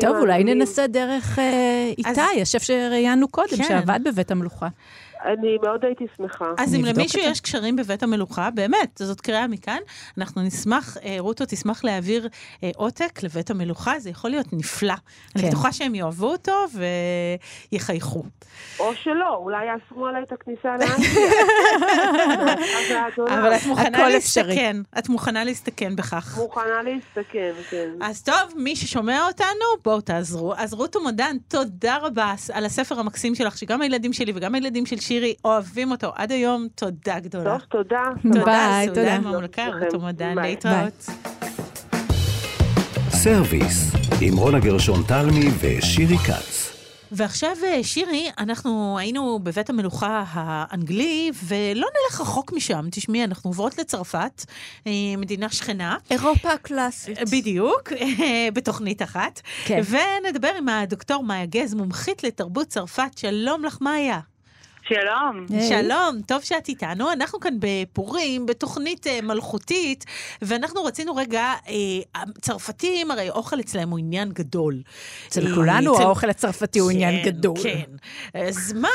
טוב, 0.00 0.16
אולי. 0.16 0.44
ננסה 0.44 0.86
דרך 0.86 1.38
אה, 1.38 1.92
איתי, 1.98 2.40
השף 2.42 2.62
שראיינו 2.62 3.28
קודם, 3.28 3.56
כן. 3.56 3.62
שעבד 3.62 4.00
בבית 4.04 4.30
המלוכה. 4.30 4.68
אני 5.24 5.58
מאוד 5.62 5.84
הייתי 5.84 6.04
שמחה. 6.16 6.44
אז 6.58 6.74
אם 6.74 6.84
למישהו. 6.84 7.20
יש 7.22 7.40
קשרים 7.40 7.76
בבית 7.76 8.02
המלוכה, 8.02 8.50
באמת, 8.50 8.98
זאת 8.98 9.20
קריאה 9.20 9.46
מכאן, 9.46 9.78
אנחנו 10.18 10.42
נשמח, 10.42 10.96
אה, 10.96 11.16
רוטו 11.18 11.44
תשמח 11.48 11.84
להעביר 11.84 12.28
אה, 12.64 12.70
עותק 12.76 13.22
לבית 13.22 13.50
המלוכה, 13.50 13.98
זה 13.98 14.10
יכול 14.10 14.30
להיות 14.30 14.46
נפלא. 14.52 14.94
אני 15.36 15.42
כן. 15.42 15.48
בטוחה 15.48 15.72
שהם 15.72 15.94
יאהבו 15.94 16.26
אותו 16.26 16.64
ויחייכו. 17.72 18.24
או 18.78 18.94
שלא, 18.94 19.36
אולי 19.36 19.64
יאסרו 19.66 20.06
עליי 20.06 20.22
את 20.22 20.32
הכניסה 20.32 20.68
לאנגליה. 20.68 21.30
אבל 23.38 23.54
את 23.54 23.66
מוכנה. 23.66 24.08
להסתכן, 24.08 24.76
את 24.98 25.08
מוכנה 25.08 25.44
להסתכן 25.44 25.96
בכך. 25.96 26.38
מוכנה 26.38 26.82
להסתכן, 26.82 27.52
כן. 27.70 27.90
אז 28.00 28.22
טוב, 28.22 28.34
מי 28.56 28.76
ששומע 28.76 29.26
אותנו, 29.26 29.64
בואו 29.84 30.00
תעזרו. 30.00 30.54
אז 30.56 30.74
רות 30.74 30.96
ומודן, 30.96 31.36
תודה 31.48 31.96
רבה 31.96 32.34
על 32.52 32.64
הספר 32.64 33.00
המקסים 33.00 33.34
שלך, 33.34 33.58
שגם 33.58 33.82
הילדים 33.82 34.12
שלי 34.12 34.32
וגם 34.34 34.54
הילדים 34.54 34.86
של 34.86 34.98
שירי 35.10 35.34
אוהבים 35.44 35.90
אותו 35.90 36.12
עד 36.14 36.32
היום. 36.32 36.68
תודה 36.74 37.20
גדולה. 37.20 37.58
טוב, 37.58 37.60
תודה. 37.68 38.02
תודה, 38.22 38.44
ביי, 38.44 38.88
תודה. 38.88 39.16
עם 39.16 39.26
הממלכה, 39.26 39.66
רות 39.92 40.14
ביי. 40.16 40.34
להתראות. 40.34 41.06
סרוויס, 43.10 43.92
עם 44.20 44.36
רונה 44.36 44.60
גרשון 44.60 45.02
תלמי 45.08 45.44
ושירי 45.60 46.18
כץ. 46.18 46.76
ועכשיו, 47.12 47.56
אה, 47.64 47.84
שירי, 47.84 48.30
אנחנו 48.38 48.98
היינו 48.98 49.38
בבית 49.38 49.70
המלוכה 49.70 50.24
האנגלי, 50.28 51.30
ולא 51.44 51.86
נלך 51.86 52.20
רחוק 52.20 52.52
משם. 52.52 52.86
תשמעי, 52.90 53.24
אנחנו 53.24 53.50
עוברות 53.50 53.78
לצרפת, 53.78 54.44
אה, 54.86 54.92
מדינה 55.18 55.48
שכנה. 55.48 55.96
אירופה 56.10 56.52
הקלאסית. 56.52 57.18
בדיוק, 57.32 57.92
אה, 57.92 58.48
בתוכנית 58.54 59.02
אחת. 59.02 59.40
כן. 59.64 59.80
ונדבר 59.90 60.50
עם 60.58 60.68
הדוקטור 60.68 61.24
מאיה 61.24 61.46
גז, 61.46 61.74
מומחית 61.74 62.24
לתרבות 62.24 62.66
צרפת. 62.66 63.18
שלום 63.18 63.64
לך, 63.64 63.78
מאיה. 63.80 64.20
שלום. 64.94 65.46
היי. 65.50 65.68
שלום, 65.68 66.20
טוב 66.26 66.42
שאת 66.42 66.68
איתנו. 66.68 67.12
אנחנו 67.12 67.40
כאן 67.40 67.54
בפורים, 67.60 68.46
בתוכנית 68.46 69.06
אה, 69.06 69.18
מלכותית, 69.22 70.04
ואנחנו 70.42 70.84
רצינו 70.84 71.16
רגע, 71.16 71.42
אה, 71.68 71.74
הצרפתים, 72.14 73.10
הרי 73.10 73.30
אוכל 73.30 73.60
אצלם 73.60 73.88
הוא 73.90 73.98
עניין 73.98 74.28
גדול. 74.32 74.74
אצל 75.28 75.46
אה, 75.46 75.54
כולנו 75.54 75.94
אצל- 75.94 76.02
האוכל 76.02 76.30
הצרפתי 76.30 76.78
הוא 76.78 76.90
עניין 76.90 77.24
כן, 77.24 77.30
גדול. 77.30 77.54
כן. 77.62 77.84
אז 78.34 78.72
מה, 78.72 78.88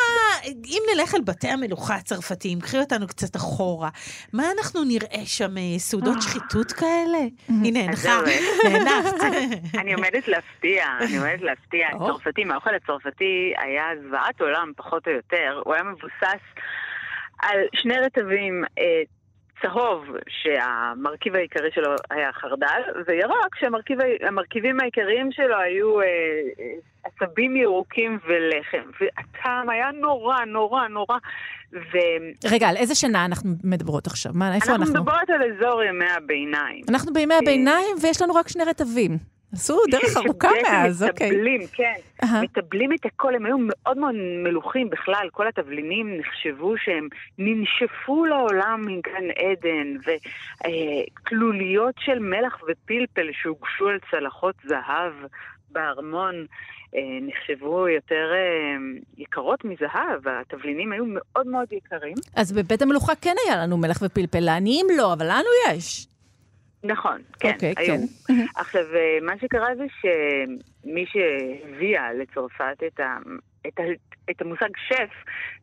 אם 0.65 0.81
נלך 0.95 1.15
אל 1.15 1.21
בתי 1.21 1.47
המלוכה 1.47 1.95
הצרפתיים, 1.95 2.60
קחי 2.62 2.79
אותנו 2.79 3.08
קצת 3.08 3.36
אחורה, 3.36 3.89
מה 4.34 4.43
אנחנו 4.58 4.84
נראה 4.84 5.25
שם, 5.25 5.58
אה, 5.58 5.79
סעודות 5.79 6.21
שחיתות 6.21 6.71
כאלה? 6.71 7.17
הנה, 7.49 7.79
הנך, 7.79 7.99
זהו, 7.99 8.21
אה. 8.27 8.69
נאנחת. 8.79 9.15
אני 9.81 9.93
עומדת 9.93 10.27
להפתיע, 10.27 10.86
אני 11.01 11.17
עומדת 11.17 11.41
להפתיע. 11.41 11.88
הצרפתים, 11.88 12.51
האוכל 12.51 12.75
הצרפתי 12.75 13.25
היה 13.58 13.84
זוועת 14.08 14.41
עולם, 14.41 14.71
פחות 14.77 15.08
או 15.08 15.12
יותר. 15.12 15.62
הוא 15.65 15.73
היה 15.73 15.84
מבוסס 15.85 16.43
על 17.41 17.59
שני 17.73 17.97
רטבים. 17.97 18.63
אה, 18.79 19.03
צהוב, 19.61 20.05
שהמרכיב 20.29 21.35
העיקרי 21.35 21.69
שלו 21.75 21.95
היה 22.11 22.33
חרדל, 22.33 22.81
וירוק, 23.07 23.55
שהמרכיבים 23.59 24.79
העיקריים 24.79 25.31
שלו 25.31 25.57
היו 25.57 26.01
אה, 26.01 26.05
אה, 26.05 26.65
עשבים 27.03 27.55
ירוקים 27.55 28.19
ולחם. 28.27 28.89
והטעם 29.01 29.69
היה 29.69 29.91
נורא, 29.91 30.45
נורא, 30.45 30.87
נורא. 30.87 31.17
ואנחנו 31.71 32.55
רגע, 32.55 32.69
על 32.69 32.77
איזה 32.77 32.95
שנה 32.95 33.25
אנחנו 33.25 33.49
מדברות 33.63 34.07
עכשיו? 34.07 34.31
מה, 34.35 34.55
איפה 34.55 34.75
אנחנו? 34.75 34.93
מדברות 34.93 35.29
על 35.29 35.41
אזור 35.51 35.83
ימי 35.83 36.09
הביניים. 36.17 36.81
אנחנו 36.89 37.13
בימי 37.13 37.35
הביניים 37.35 37.95
ויש 38.01 38.21
לנו 38.21 38.33
רק 38.33 38.47
שני 38.47 38.63
רטבים. 38.63 39.34
עשו 39.53 39.77
דרך 39.91 40.17
ארוכה 40.25 40.49
שבעצם 40.49 40.71
מאז, 40.71 41.03
אוקיי. 41.03 41.31
מטבלים, 41.31 41.62
כן. 41.73 41.93
אהה. 42.23 42.41
מטבלים 42.41 42.93
את 42.93 43.05
הכל, 43.05 43.36
הם 43.36 43.45
היו 43.45 43.58
מאוד 43.60 43.97
מאוד 43.97 44.15
מלוכים 44.43 44.89
בכלל, 44.89 45.29
כל 45.31 45.47
התבלינים 45.47 46.17
נחשבו 46.17 46.77
שהם 46.77 47.08
ננשפו 47.38 48.25
לעולם 48.25 48.81
מגן 48.81 49.31
עדן, 49.36 50.13
וכלוליות 51.25 51.95
של 51.99 52.19
מלח 52.19 52.58
ופלפל 52.67 53.29
שהוגשו 53.41 53.88
על 53.88 53.99
צלחות 54.12 54.55
זהב 54.67 55.13
בארמון. 55.69 56.45
אה, 56.95 57.01
נחשבו 57.21 57.89
יותר 57.89 58.31
אה, 58.34 58.77
יקרות 59.17 59.65
מזהב, 59.65 60.27
התבלינים 60.27 60.91
היו 60.91 61.03
מאוד 61.08 61.47
מאוד 61.47 61.73
יקרים. 61.73 62.15
אז 62.36 62.51
בבית 62.51 62.81
המלוכה 62.81 63.15
כן 63.15 63.36
היה 63.45 63.55
לנו 63.58 63.77
מלח 63.77 63.99
ופלפל, 64.01 64.39
לעניים 64.39 64.86
לא, 64.97 65.13
אבל 65.13 65.25
לנו 65.25 65.49
יש. 65.69 66.08
נכון, 66.85 67.21
כן, 67.39 67.53
אוקיי, 67.53 67.73
היו. 67.77 67.95
כן. 68.27 68.33
עכשיו, 68.61 68.81
אה, 68.95 69.17
מה 69.21 69.33
שקרה 69.41 69.75
זה 69.75 69.83
שמי 70.01 71.05
שהביאה 71.05 72.13
לצרפת 72.13 72.83
את, 72.87 72.99
ה, 72.99 73.17
את, 73.67 73.79
ה, 73.79 73.83
את 74.31 74.41
המושג 74.41 74.69
שף, 74.87 75.13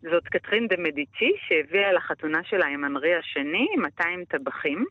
זאת 0.03 0.29
קטרין 0.29 0.67
דה 0.69 0.77
מדיצ'י, 0.79 1.33
שהביאה 1.49 1.93
לחתונה 1.93 2.41
שלה 2.45 2.67
עם 2.67 2.85
אנרי 2.85 3.15
השני 3.15 3.67
200 3.79 4.25
טבחים, 4.25 4.85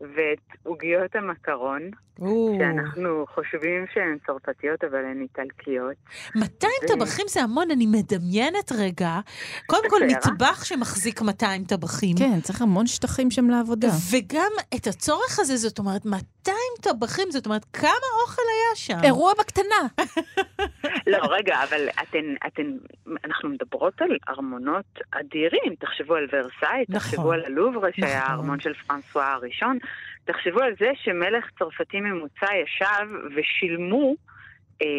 ואת 0.00 0.58
עוגיות 0.62 1.16
המקרון, 1.16 1.90
או, 2.20 2.56
שאנחנו 2.58 3.24
חושבים 3.34 3.86
שהן 3.94 4.18
צרפתיות, 4.26 4.84
אבל 4.84 5.04
הן 5.04 5.20
איטלקיות. 5.22 5.96
200 6.34 6.72
טבחים 6.88 7.24
זה 7.28 7.42
המון, 7.42 7.70
אני 7.70 7.86
מדמיינת 7.86 8.72
רגע. 8.78 9.20
קודם 9.66 9.90
כל. 9.90 10.00
מטבח 10.06 10.64
שמחזיק 10.64 11.22
200 11.22 11.64
טבחים. 11.64 12.16
כן, 12.16 12.40
צריך 12.40 12.62
המון 12.62 12.86
שטחים 12.86 13.30
שם 13.30 13.50
לעבודה. 13.50 13.88
וגם 14.12 14.52
את 14.76 14.86
הצורך 14.86 15.38
הזה, 15.38 15.56
זאת 15.56 15.78
אומרת, 15.78 16.04
200 16.04 16.37
טבחים, 16.80 17.30
זאת 17.30 17.46
אומרת, 17.46 17.64
כמה 17.72 18.08
אוכל 18.22 18.42
היה 18.42 18.76
שם? 18.76 18.98
אירוע 19.04 19.32
בקטנה. 19.38 20.04
לא, 21.12 21.18
רגע, 21.30 21.62
אבל 21.62 21.88
אתן, 22.02 22.34
אתן, 22.46 22.76
אנחנו 23.24 23.48
מדברות 23.48 24.02
על 24.02 24.16
ארמונות 24.28 24.98
אדירים. 25.10 25.74
תחשבו 25.78 26.14
על 26.14 26.26
ורסאי, 26.32 26.84
נכון. 26.88 27.00
תחשבו 27.00 27.32
על 27.32 27.44
הלוברה, 27.44 27.88
שהיה 27.92 28.18
נכון. 28.18 28.30
הארמון 28.30 28.60
של 28.60 28.74
פרנסואה 28.74 29.32
הראשון. 29.32 29.78
תחשבו 30.24 30.60
על 30.60 30.72
זה 30.80 30.90
שמלך 30.94 31.44
צרפתי 31.58 32.00
ממוצע 32.00 32.46
ישב 32.64 33.06
ושילמו, 33.36 34.14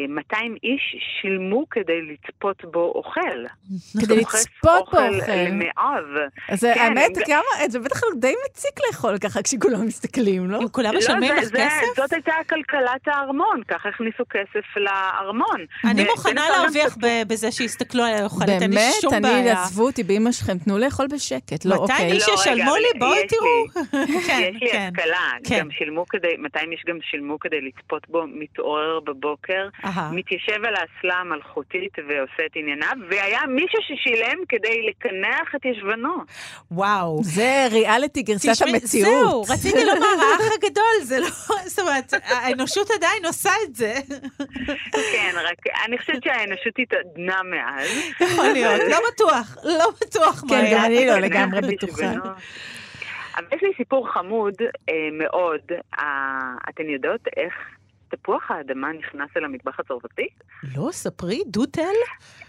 200 0.10 0.56
איש 0.63 0.96
שילמו 1.22 1.70
כדי 1.70 2.02
לצפות 2.02 2.65
בו 2.65 2.92
אוכל. 2.96 3.46
כדי 4.02 4.15
לצפות 4.15 4.50
באוכל. 4.63 5.10
למאב. 5.38 6.06
אז 6.50 6.60
כן, 6.60 6.80
האמת, 6.80 7.12
כמה, 7.26 7.70
זה 7.70 7.80
בטח 7.80 8.00
די 8.15 8.34
מציק 8.46 8.80
לאכול 8.88 9.18
ככה 9.18 9.42
כשכולם 9.44 9.86
מסתכלים, 9.86 10.52
לא? 10.52 10.60
כולם 10.72 10.94
לא, 10.94 11.00
משלמים 11.00 11.36
לך 11.36 11.44
כסף? 11.44 11.86
זאת 11.96 12.13
הייתה 12.13 12.34
כלכלת 12.50 13.08
הארמון, 13.08 13.62
ככה 13.68 13.89
הכניסו 13.89 14.24
כסף 14.30 14.78
לארמון. 14.78 15.65
אני 15.86 16.04
מוכנה 16.04 16.50
להרוויח 16.50 16.98
בזה 17.28 17.52
שיסתכלו 17.52 18.04
עליי 18.04 18.24
אוכלת, 18.24 18.50
אין 18.50 18.60
לי 18.60 18.68
באמת, 18.68 18.94
שום 19.02 19.13
אני, 19.13 19.22
בעיה. 19.22 19.63
עזבו 19.63 19.86
אותי 19.86 20.04
באמא 20.04 20.32
שלכם, 20.32 20.58
תנו 20.58 20.78
לאכול 20.78 21.08
בשקט. 21.08 21.65
לא, 21.65 21.82
200 21.82 21.82
אוקיי. 21.82 22.12
איש 22.12 22.28
לא, 22.28 22.54
אבל 22.54 22.80
לי, 22.80 23.00
בואי 23.00 23.20
יש 23.20 23.32
תראו. 23.32 23.86
כן, 24.28 24.52
יש 24.56 24.62
לי 24.62 24.72
כן. 24.72 24.92
השכלה. 24.96 25.58
גם 25.60 25.72
שילמו 25.72 26.06
כדי, 26.10 26.38
200 26.38 26.72
איש 26.72 26.84
גם 26.88 26.98
שילמו 27.02 27.39
כדי 27.39 27.62
לצפות 27.62 28.10
בו, 28.10 28.24
מתעורר 28.28 29.00
בבוקר, 29.00 29.68
אהה. 29.86 30.12
מתיישב 30.12 30.65
על 30.65 30.75
האסלה 30.75 31.15
המלכותית 31.15 31.93
ועושה 31.97 32.45
את 32.45 32.51
ענייניו, 32.55 32.97
והיה 33.10 33.39
מישהו 33.47 33.79
ששילם 33.82 34.38
כדי 34.49 34.82
לקנח 34.89 35.55
את 35.55 35.65
ישבנו. 35.65 36.13
וואו. 36.71 37.19
זה 37.23 37.67
ריאליטי 37.71 38.21
גרסת 38.21 38.67
המציאות. 38.67 39.10
זהו, 39.10 39.41
רציתי 39.41 39.86
לומר, 39.86 40.08
האח 40.23 40.51
הגדול, 40.58 41.03
זה 41.03 41.19
לא, 41.19 41.27
זאת 41.65 41.79
אומרת, 41.79 42.13
האנושות 42.23 42.91
עדיין 42.91 43.25
עושה 43.25 43.51
את 43.63 43.75
זה. 43.75 43.93
כן, 45.12 45.36
רק 45.49 45.58
אני 45.86 45.97
חושבת 45.97 46.23
שהאנושות 46.23 46.73
התעדנה 46.79 47.43
מאז. 47.43 47.88
יכול 48.21 48.47
להיות, 48.53 48.82
לא 48.91 48.97
בטוח, 49.13 49.58
לא 49.63 49.91
בטוח 50.01 50.43
מה 50.43 50.49
כן, 50.49 50.65
היה. 50.65 50.77
גם 50.77 50.86
אני 50.86 51.08
לא 51.08 51.19
לגמרי 51.19 51.75
בטוחה. 51.75 52.12
אבל 53.39 53.47
יש 53.58 53.63
לי 53.63 53.69
סיפור 53.77 54.13
חמוד 54.13 54.53
אה, 54.89 54.93
מאוד. 55.12 55.62
אה, 55.99 56.51
אתן 56.69 56.89
יודעות 56.89 57.27
איך 57.38 57.53
תפוח 58.10 58.52
האדמה 58.52 58.91
נכנס 58.93 59.30
אל 59.38 59.45
המטבח 59.45 59.80
הצרפתי? 59.80 60.28
לא, 60.78 60.91
ספרי? 60.91 61.43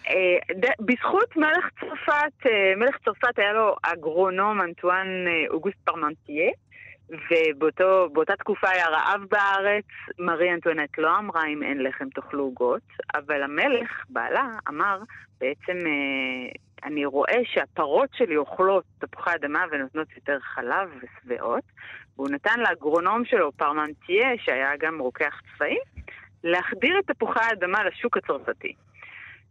אה, 0.09 0.13
ד- 0.57 0.85
בזכות 0.87 1.37
מלך 1.37 1.69
צרפת, 1.81 2.47
אה, 2.47 2.73
מלך 2.77 2.97
צרפת 3.05 3.39
היה 3.39 3.53
לו 3.53 3.77
אגרונום 3.83 4.61
אנטואן 4.61 5.07
אה, 5.27 5.49
אוגוסט 5.55 5.77
פרמנטייה, 5.85 6.51
ובאותה 7.11 8.37
תקופה 8.39 8.69
היה 8.69 8.89
רעב 8.89 9.21
בארץ, 9.31 9.85
מרי 10.19 10.53
אנטואנט 10.53 10.99
לא 10.99 11.19
אמרה 11.19 11.47
אם 11.47 11.63
אין 11.63 11.83
לחם 11.83 12.09
תאכלו 12.09 12.43
עוגות, 12.43 12.83
אבל 13.15 13.43
המלך, 13.43 14.05
בעלה, 14.09 14.49
אמר, 14.69 14.99
בעצם 15.41 15.87
אה, 15.87 16.53
אני 16.85 17.07
רואה 17.07 17.41
שהפרות 17.45 18.09
שלי 18.13 18.37
אוכלות 18.37 18.85
תפוחי 18.99 19.31
אדמה 19.35 19.65
ונותנות 19.71 20.09
יותר 20.17 20.39
חלב 20.41 20.91
ושבעות, 21.03 21.65
והוא 22.17 22.29
נתן 22.31 22.61
לאגרונום 22.61 23.25
שלו, 23.25 23.53
פרמנטיה, 23.53 24.29
שהיה 24.39 24.77
גם 24.79 24.99
רוקח 24.99 25.41
צבאי, 25.57 25.77
להחדיר 26.45 26.99
את 26.99 27.11
תפוחי 27.11 27.41
האדמה 27.41 27.85
לשוק 27.85 28.17
הצרפתי. 28.17 28.75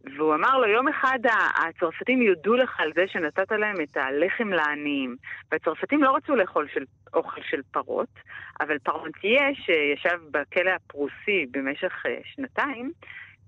והוא 0.04 0.34
אמר 0.34 0.58
לו, 0.58 0.66
יום 0.66 0.88
אחד 0.88 1.18
הצרפתים 1.54 2.22
יודו 2.22 2.56
לך 2.56 2.80
על 2.80 2.92
זה 2.94 3.04
שנתת 3.06 3.52
להם 3.52 3.76
את 3.82 3.96
הלחם 3.96 4.48
לעניים. 4.48 5.16
והצרפתים 5.52 6.02
לא 6.02 6.16
רצו 6.16 6.36
לאכול 6.36 6.68
של, 6.74 6.84
אוכל 7.14 7.40
של 7.50 7.60
פרות, 7.70 8.08
אבל 8.60 8.78
פרמנטיה, 8.78 9.54
שישב 9.54 10.20
בכלא 10.30 10.70
הפרוסי 10.70 11.46
במשך 11.50 11.92
uh, 12.06 12.08
שנתיים, 12.24 12.92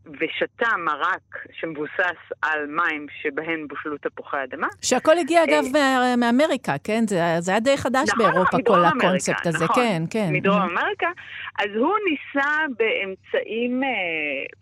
ושתה 0.07 0.77
מרק 0.77 1.47
שמבוסס 1.53 2.33
על 2.43 2.67
מים 2.67 3.07
שבהם 3.23 3.69
בושלו 3.69 3.99
תפוחי 3.99 4.37
אדמה. 4.45 4.67
שהכל 4.83 5.19
הגיע, 5.19 5.45
אגב, 5.45 5.65
מה, 5.73 6.15
מאמריקה, 6.17 6.75
כן? 6.85 7.05
זה, 7.07 7.21
זה 7.39 7.51
היה 7.51 7.61
די 7.61 7.77
חדש 7.77 8.09
נכון, 8.09 8.19
באירופה, 8.19 8.57
כל 8.67 8.75
אמריקה, 8.75 9.07
הקונספט 9.07 9.47
הזה, 9.47 9.65
נכון, 9.65 9.83
כן, 9.83 10.03
כן. 10.11 10.29
מדרום 10.33 10.61
אמריקה. 10.61 11.11
אז 11.59 11.71
הוא 11.77 11.95
ניסה 12.09 12.51
באמצעים 12.79 13.85
אה, 13.85 13.89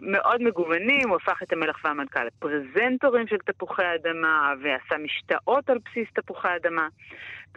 מאוד 0.01 0.43
מגוונים, 0.43 1.09
הוא 1.09 1.17
הפך 1.17 1.43
את 1.43 1.53
המלך 1.53 1.77
והמנכ"ל 1.85 2.25
לפרזנטורים 2.25 3.27
של 3.27 3.37
תפוחי 3.47 3.83
אדמה, 3.95 4.53
ועשה 4.63 5.03
משתאות 5.05 5.71
על 5.71 5.79
בסיס 5.85 6.09
תפוחי 6.15 6.49
אדמה. 6.57 6.89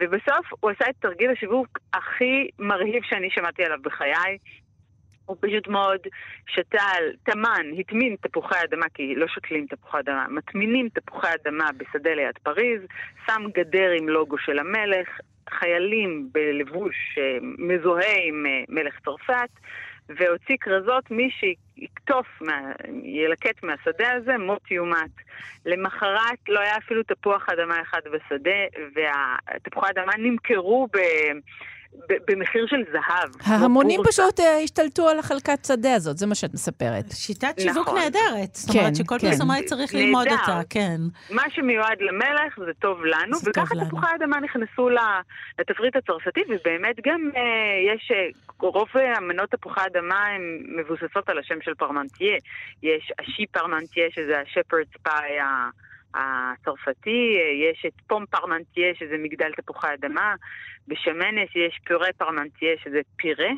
ובסוף 0.00 0.46
הוא 0.60 0.70
עשה 0.70 0.90
את 0.90 0.94
תרגיל 1.00 1.30
השיווק 1.30 1.78
הכי 1.94 2.48
מרהיב 2.58 3.02
שאני 3.02 3.30
שמעתי 3.30 3.64
עליו 3.64 3.78
בחיי. 3.82 4.38
הוא 5.26 5.36
פשוט 5.40 5.68
מאוד 5.68 6.00
שתל, 6.46 7.12
טמן, 7.22 7.66
הטמין 7.78 8.16
תפוחי 8.20 8.54
אדמה, 8.64 8.86
כי 8.94 9.14
לא 9.14 9.26
שותלים 9.28 9.66
תפוחי 9.66 9.98
אדמה, 9.98 10.26
מטמינים 10.28 10.88
תפוחי 10.88 11.26
אדמה 11.42 11.68
בשדה 11.76 12.14
ליד 12.14 12.38
פריז, 12.42 12.80
שם 13.26 13.42
גדר 13.54 13.90
עם 13.98 14.08
לוגו 14.08 14.38
של 14.38 14.58
המלך, 14.58 15.08
חיילים 15.50 16.28
בלבוש 16.32 17.18
אה, 17.18 17.38
מזוהה 17.58 18.16
עם 18.28 18.46
אה, 18.46 18.64
מלך 18.68 18.94
צרפת, 19.04 19.50
והוציא 20.08 20.56
כרזות, 20.60 21.10
מי 21.10 21.30
שיקטוף, 21.30 22.26
מה, 22.40 22.72
ילקט 23.04 23.62
מהשדה 23.62 24.12
הזה, 24.12 24.38
מות 24.38 24.70
יומת. 24.70 25.10
למחרת 25.66 26.38
לא 26.48 26.60
היה 26.60 26.76
אפילו 26.76 27.02
תפוח 27.02 27.48
אדמה 27.48 27.82
אחד 27.82 28.00
בשדה, 28.12 28.60
והתפוחי 28.94 29.90
אדמה 29.90 30.12
נמכרו 30.18 30.88
ב... 30.92 30.98
במחיר 32.28 32.66
של 32.66 32.82
זהב. 32.92 33.30
ההמונים 33.44 34.00
פשוט 34.04 34.40
uh, 34.40 34.42
השתלטו 34.64 35.08
על 35.08 35.18
החלקת 35.18 35.64
שדה 35.66 35.94
הזאת, 35.94 36.18
זה 36.18 36.26
מה 36.26 36.34
שאת 36.34 36.54
מספרת. 36.54 37.04
שיטת 37.12 37.54
שיווק 37.60 37.88
נכון. 37.88 37.98
נהדרת. 37.98 38.54
זאת 38.54 38.70
כן, 38.72 38.78
אומרת 38.78 38.96
שכל 38.96 39.18
כן. 39.20 39.30
פרסומאי 39.30 39.64
צריך 39.64 39.94
נהדר. 39.94 40.04
ללמוד 40.06 40.26
אותה, 40.28 40.60
כן. 40.70 41.00
מה 41.30 41.42
שמיועד 41.50 41.98
למלך 42.00 42.58
זה 42.66 42.72
טוב 42.78 43.04
לנו, 43.04 43.36
וככה. 43.44 43.74
תפוחי 43.86 44.06
האדמה 44.12 44.40
נכנסו 44.40 44.88
לתפריט 45.58 45.96
הצרפתי, 45.96 46.40
ובאמת 46.48 46.96
גם 47.06 47.30
אה, 47.36 47.94
יש, 47.94 48.10
אה, 48.14 48.26
רוב 48.68 48.88
אה, 48.96 49.16
המנות 49.16 49.50
תפוחי 49.50 49.80
האדמה 49.80 50.26
הן 50.26 50.42
מבוססות 50.76 51.28
על 51.28 51.38
השם 51.38 51.58
של 51.62 51.74
פרמנטיה. 51.74 52.36
יש 52.82 53.12
אשי 53.20 53.46
פרמנטיה, 53.52 54.04
שזה 54.14 54.40
השפרדס 54.40 54.92
פאי 55.02 55.38
ה- 55.40 55.70
הצרפתי, 56.14 57.36
יש 57.70 57.84
את 57.86 57.92
pommes 58.06 58.24
Parmentier, 58.30 58.94
שזה 58.98 59.14
מגדל 59.18 59.50
תפוחי 59.56 59.86
אדמה, 59.94 60.34
בשמנת 60.88 61.48
יש 61.56 61.80
purée 61.86 62.08
Parmentier, 62.18 62.70
שזה 62.84 63.00
פירה. 63.16 63.50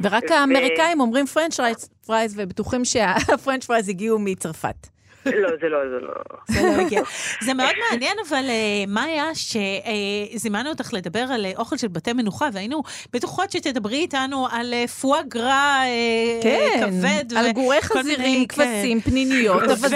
ורק 0.00 0.24
ו- 0.30 0.34
האמריקאים 0.34 1.00
אומרים 1.00 1.26
French 1.26 1.60
fries 2.06 2.40
ובטוחים 2.40 2.84
שה 2.84 3.11
French 3.11 3.66
fries 3.66 3.88
הגיעו 3.92 4.18
מצרפת. 4.18 4.99
לא, 5.26 5.48
זה 5.60 5.68
לא, 5.68 5.78
זה 5.90 5.98
לא. 6.00 6.12
זה 6.48 6.62
לא 6.62 6.82
הגיע. 6.82 7.02
זה 7.40 7.54
מאוד 7.54 7.74
מעניין, 7.90 8.16
אבל 8.28 8.44
אה, 8.48 8.84
מאיה, 8.88 9.24
כשזימנו 9.34 10.70
אותך 10.70 10.92
לדבר 10.92 11.18
על 11.20 11.46
אה, 11.46 11.52
אוכל 11.56 11.76
של 11.76 11.88
בתי 11.88 12.12
מלוכה, 12.12 12.48
והיינו 12.52 12.82
בטוחות 13.12 13.50
שתדברי 13.50 13.96
איתנו 13.96 14.46
על 14.50 14.74
אה, 14.74 14.88
פואה 14.88 15.22
גרא 15.28 15.82
אה, 15.86 16.40
כן, 16.42 16.80
כבד. 16.80 17.36
על 17.36 17.52
גורי 17.52 17.82
חזירים, 17.82 18.46
כן. 18.46 18.54
כבשים, 18.54 19.00
פניניות, 19.00 19.62
זה 19.68 19.86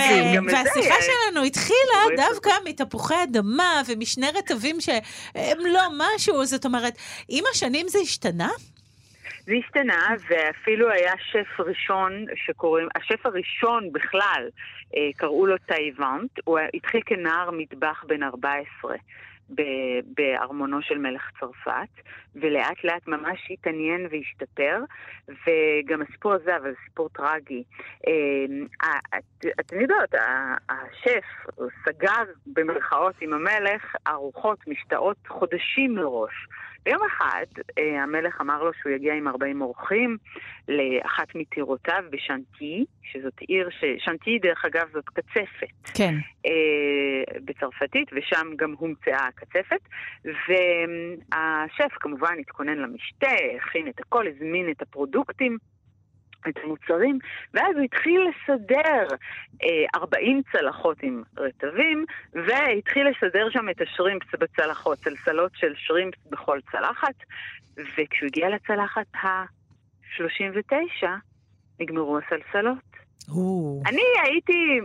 והשיחה. 0.46 0.94
שלנו 1.02 1.44
התחילה 1.44 2.26
דווקא 2.28 2.50
מתפוחי 2.64 3.22
אדמה 3.22 3.82
ומשני 3.86 4.26
רטבים 4.34 4.80
שהם 4.80 5.58
לא 5.66 5.82
משהו, 5.96 6.46
זאת 6.46 6.64
אומרת, 6.64 6.94
עם 7.28 7.44
השנים 7.52 7.88
זה 7.88 7.98
השתנה? 7.98 8.48
זה 9.46 9.52
השתנה, 9.64 10.06
ואפילו 10.28 10.90
היה 10.90 11.12
שף 11.18 11.60
ראשון 11.60 12.24
שקוראים, 12.34 12.88
השף 12.94 13.26
הראשון 13.26 13.92
בכלל, 13.92 14.48
אה, 14.96 15.08
קראו 15.16 15.46
לו 15.46 15.58
טייוונט, 15.58 16.30
הוא 16.44 16.58
התחיל 16.74 17.00
כנער 17.06 17.50
מטבח 17.50 18.04
בן 18.08 18.22
14. 18.22 18.96
ב- 19.54 20.00
בארמונו 20.16 20.82
של 20.82 20.98
מלך 20.98 21.30
צרפת, 21.40 21.88
ולאט 22.36 22.84
לאט 22.84 23.06
ממש 23.08 23.48
התעניין 23.50 24.06
והשתפר, 24.10 24.80
וגם 25.28 26.02
הסיפור 26.02 26.32
הזה, 26.32 26.56
אבל 26.56 26.72
סיפור 26.84 27.08
טרגי. 27.08 27.62
אה, 28.08 28.88
ה- 28.88 29.18
את- 29.18 29.46
אתן 29.60 29.80
יודעות, 29.80 30.14
השף 30.68 31.24
סגר 31.84 32.22
במרכאות 32.46 33.14
עם 33.20 33.32
המלך 33.32 33.94
ארוחות 34.08 34.58
משתאות 34.68 35.16
חודשים 35.28 35.94
מראש. 35.94 36.46
ויום 36.86 37.00
אחד 37.06 37.46
אה, 37.78 38.02
המלך 38.02 38.40
אמר 38.40 38.62
לו 38.62 38.70
שהוא 38.82 38.92
יגיע 38.92 39.14
עם 39.14 39.28
40 39.28 39.62
אורחים 39.62 40.16
לאחת 40.68 41.34
מטירותיו 41.34 42.02
בשנטי, 42.10 42.84
שזאת 43.02 43.38
עיר 43.40 43.68
ש... 43.70 43.84
שנטי, 43.98 44.38
דרך 44.38 44.64
אגב, 44.64 44.88
זאת 44.92 45.08
קצפת. 45.08 45.96
כן. 45.96 46.14
אה, 46.46 47.40
בצרפתית, 47.44 48.10
ושם 48.12 48.46
גם 48.56 48.74
הומצאה 48.78 49.26
הקצפת. 49.26 49.80
והשף 50.24 51.92
כמובן 52.00 52.34
התכונן 52.40 52.78
למשתה, 52.78 53.30
הכין 53.56 53.88
את 53.88 54.00
הכל, 54.00 54.26
הזמין 54.28 54.70
את 54.70 54.82
הפרודוקטים. 54.82 55.58
את 56.48 56.58
המוצרים, 56.64 57.18
ואז 57.54 57.76
הוא 57.76 57.84
התחיל 57.84 58.20
לסדר 58.28 59.06
אה, 59.62 59.84
40 59.94 60.42
צלחות 60.52 61.02
עם 61.02 61.22
רטבים, 61.36 62.04
והתחיל 62.32 63.08
לסדר 63.08 63.50
שם 63.50 63.68
את 63.70 63.80
השרימפס 63.80 64.34
בצלחות, 64.40 64.98
סלסלות 64.98 65.52
של 65.54 65.72
שרימפס 65.76 66.26
בכל 66.30 66.58
צלחת, 66.72 67.14
וכשהוא 67.76 68.26
הגיע 68.26 68.48
לצלחת 68.48 69.06
ה-39, 69.14 71.06
נגמרו 71.80 72.18
הסלסלות. 72.18 72.93
או, 73.30 73.82
אני 73.86 74.02
הייתי 74.24 74.80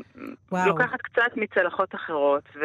וואו. 0.51 0.67
לוקחת 0.67 1.01
קצת 1.01 1.31
מצלחות 1.35 1.95
אחרות, 1.95 2.43
ו- 2.55 2.59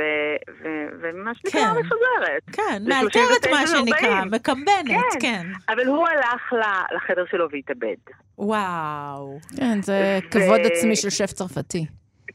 ו- 0.63 0.89
וממה 1.01 1.31
שנקרא 1.35 1.61
כן. 1.61 1.71
מפזרת. 1.81 2.43
כן, 2.53 2.83
זה 2.83 2.89
מאלתרת 2.89 3.47
מה 3.51 3.67
39 3.67 3.79
שנקרא, 3.79 4.19
40. 4.19 4.31
מקמבנת, 4.31 5.13
כן. 5.13 5.21
כן. 5.21 5.47
אבל 5.69 5.87
הוא 5.87 6.09
הלך 6.09 6.53
לחדר 6.97 7.25
שלו 7.31 7.47
והתאבד. 7.53 7.97
וואו. 8.39 9.39
כן, 9.57 9.83
זה 9.83 10.19
ו- 10.27 10.31
כבוד 10.31 10.61
עצמי 10.61 10.97
של 10.97 11.11
שף 11.11 11.33
צרפתי. 11.33 11.87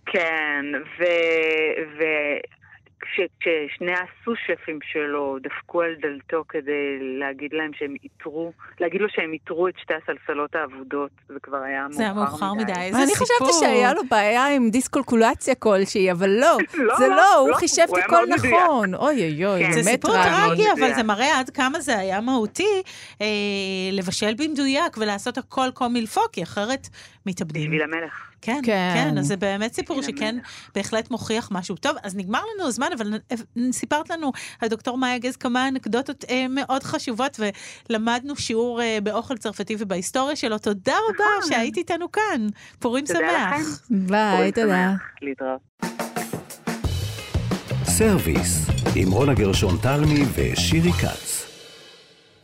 כן, 0.06 0.66
וכששני 3.14 3.92
הסו-שפים 3.94 4.80
שלו 4.92 5.38
דפקו 5.44 5.82
על 5.82 5.96
דלתו 6.02 6.44
כדי 6.50 6.98
להגיד 7.20 7.54
להם 7.54 7.72
שהם 7.74 7.96
איתרו, 8.04 8.52
להגיד 8.80 9.02
לו 9.02 9.08
שהם 9.10 9.34
איתרו 9.34 9.68
את 9.68 9.74
שתי 9.82 9.94
הסלסלות 9.94 10.56
האבודות, 10.56 11.12
זה 11.28 11.40
כבר 11.44 11.58
היה 11.58 11.88
מאוחר 11.88 11.94
מדי. 11.94 11.98
זה 11.98 12.04
היה 12.04 12.14
מאוחר 12.14 12.54
מדי, 12.54 12.72
איזה 12.72 12.98
אני 12.98 13.08
סיפור. 13.08 13.28
חשבתי 13.28 13.66
שהיה 13.66 13.94
לו 13.94 14.02
בעיה 14.10 14.48
עם 14.56 14.70
דיסקולקולציה 14.70 15.56
כלשהי, 15.56 16.12
אבל 16.12 16.30
לא, 16.30 16.58
לא, 16.78 16.98
זה 16.98 17.08
לא, 17.08 17.16
לא, 17.16 17.36
הוא 17.36 17.50
לא, 17.50 17.56
חישב 17.56 17.86
את 17.94 18.04
הכל. 18.06 18.26
נכון. 18.30 18.96
אוי 18.96 19.24
אוי 19.24 19.46
אוי, 19.46 19.66
כן. 19.66 19.72
זה 19.72 19.84
סיפור 19.84 20.12
טרגי. 20.12 20.72
אבל 20.72 20.74
מדויק. 20.74 20.96
זה 20.96 21.04
מראה 21.04 21.40
עד 21.40 21.50
כמה 21.50 21.80
זה 21.80 21.98
היה 21.98 22.22
מהותי 22.22 22.82
אה, 23.22 23.28
לבשל 23.92 24.34
במדויק 24.38 24.98
ולעשות 24.98 25.38
הכל 25.38 25.70
קומילפו, 25.74 26.22
כי 26.32 26.44
אחרת 26.44 26.88
מתאבדים. 27.26 27.64
בשביל 27.64 27.82
המלך. 27.82 28.30
כן, 28.42 28.62
כן. 28.64 28.92
כן, 28.94 29.18
אז 29.18 29.26
זה 29.26 29.38
באמת 29.38 29.74
סיפור 29.74 30.02
שכן 30.02 30.36
בהחלט 30.76 31.12
מוכיח 31.12 31.50
משהו. 31.52 31.76
טוב, 31.76 31.96
אז 32.04 32.16
נגמר 32.16 32.40
לנו 32.56 32.68
הזמן, 32.68 32.88
אבל 32.98 33.20
סיפרת 33.72 34.10
לנו, 34.10 34.32
הדוקטור 34.62 34.98
מאיה 34.98 35.18
גז, 35.18 35.36
כמה 35.36 35.68
אנקדוטות 35.68 36.26
אה, 36.30 36.48
מאוד 36.50 36.84
חשובות, 36.84 37.40
ולמדנו 37.90 38.36
שיעור 38.36 38.82
אה, 38.82 38.98
באוכל 39.04 39.38
צרפתי 39.38 39.76
ובהיסטוריה 39.80 40.36
שלו. 40.36 40.58
תודה 40.58 40.96
רבה 41.10 41.48
שהיית 41.48 41.78
איתנו 41.78 42.12
כאן. 42.12 42.48
פורים 42.80 43.06
שמח. 43.06 43.18
לכם. 43.20 44.08
ביי, 44.08 44.36
פורים 44.36 44.52
תודה. 44.52 44.92
שמח. 44.92 45.02
להתראות. 45.22 45.70
סרוויס, 47.84 48.68
עם 48.96 49.12
רונה 49.12 49.34
גרשון 49.34 49.78
תלמי 49.82 50.24
ושירי 50.36 50.92
כץ. 50.92 51.49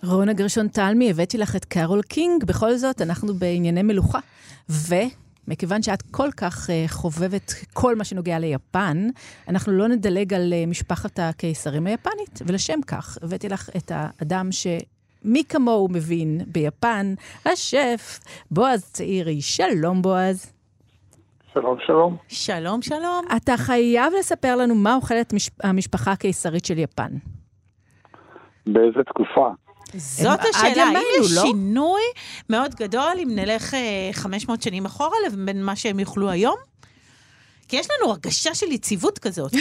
רונה 0.07 0.33
גרשון 0.33 0.67
תלמי, 0.67 1.09
הבאתי 1.09 1.37
לך 1.37 1.55
את 1.55 1.65
קארול 1.65 2.01
קינג. 2.01 2.43
בכל 2.43 2.73
זאת, 2.73 3.01
אנחנו 3.01 3.33
בענייני 3.33 3.83
מלוכה. 3.83 4.19
ומכיוון 4.69 5.81
שאת 5.81 6.01
כל 6.01 6.29
כך 6.37 6.69
אה, 6.69 6.91
חובבת 6.91 7.53
כל 7.73 7.95
מה 7.95 8.03
שנוגע 8.03 8.39
ליפן, 8.39 8.97
אנחנו 9.49 9.73
לא 9.73 9.87
נדלג 9.87 10.33
על 10.33 10.53
אה, 10.53 10.69
משפחת 10.69 11.19
הקיסרים 11.19 11.87
היפנית. 11.87 12.41
ולשם 12.47 12.79
כך, 12.87 13.17
הבאתי 13.21 13.49
לך 13.49 13.69
את 13.77 13.91
האדם 13.95 14.49
מי 15.23 15.43
כמוהו 15.49 15.87
מבין 15.91 16.41
ביפן, 16.47 17.13
השף 17.45 18.19
בועז 18.51 18.83
צעירי. 18.83 19.41
שלום, 19.41 20.01
בועז. 20.01 20.53
שלום, 21.53 21.77
שלום. 21.85 22.17
שלום, 22.27 22.81
שלום. 22.81 23.25
אתה 23.37 23.57
חייב 23.57 24.13
לספר 24.19 24.55
לנו 24.55 24.75
מה 24.75 24.95
אוכלת 24.95 25.33
מש... 25.33 25.49
המשפחה 25.63 26.11
הקיסרית 26.11 26.65
של 26.65 26.77
יפן. 26.77 27.11
באיזה 28.65 29.03
תקופה? 29.03 29.64
זאת 29.97 30.39
עד 30.39 30.45
השאלה, 30.49 30.83
האם 30.83 30.97
יש 31.19 31.37
לא? 31.37 31.41
שינוי 31.41 32.01
מאוד 32.49 32.75
גדול 32.75 33.13
אם 33.23 33.29
נלך 33.31 33.73
אה, 33.73 34.09
500 34.13 34.61
שנים 34.61 34.85
אחורה 34.85 35.17
לבין 35.27 35.63
מה 35.63 35.75
שהם 35.75 35.99
יאכלו 35.99 36.29
היום? 36.29 36.55
כי 37.67 37.75
יש 37.75 37.87
לנו 37.91 38.11
הרגשה 38.11 38.53
של 38.53 38.71
יציבות 38.71 39.19
כזאת. 39.19 39.51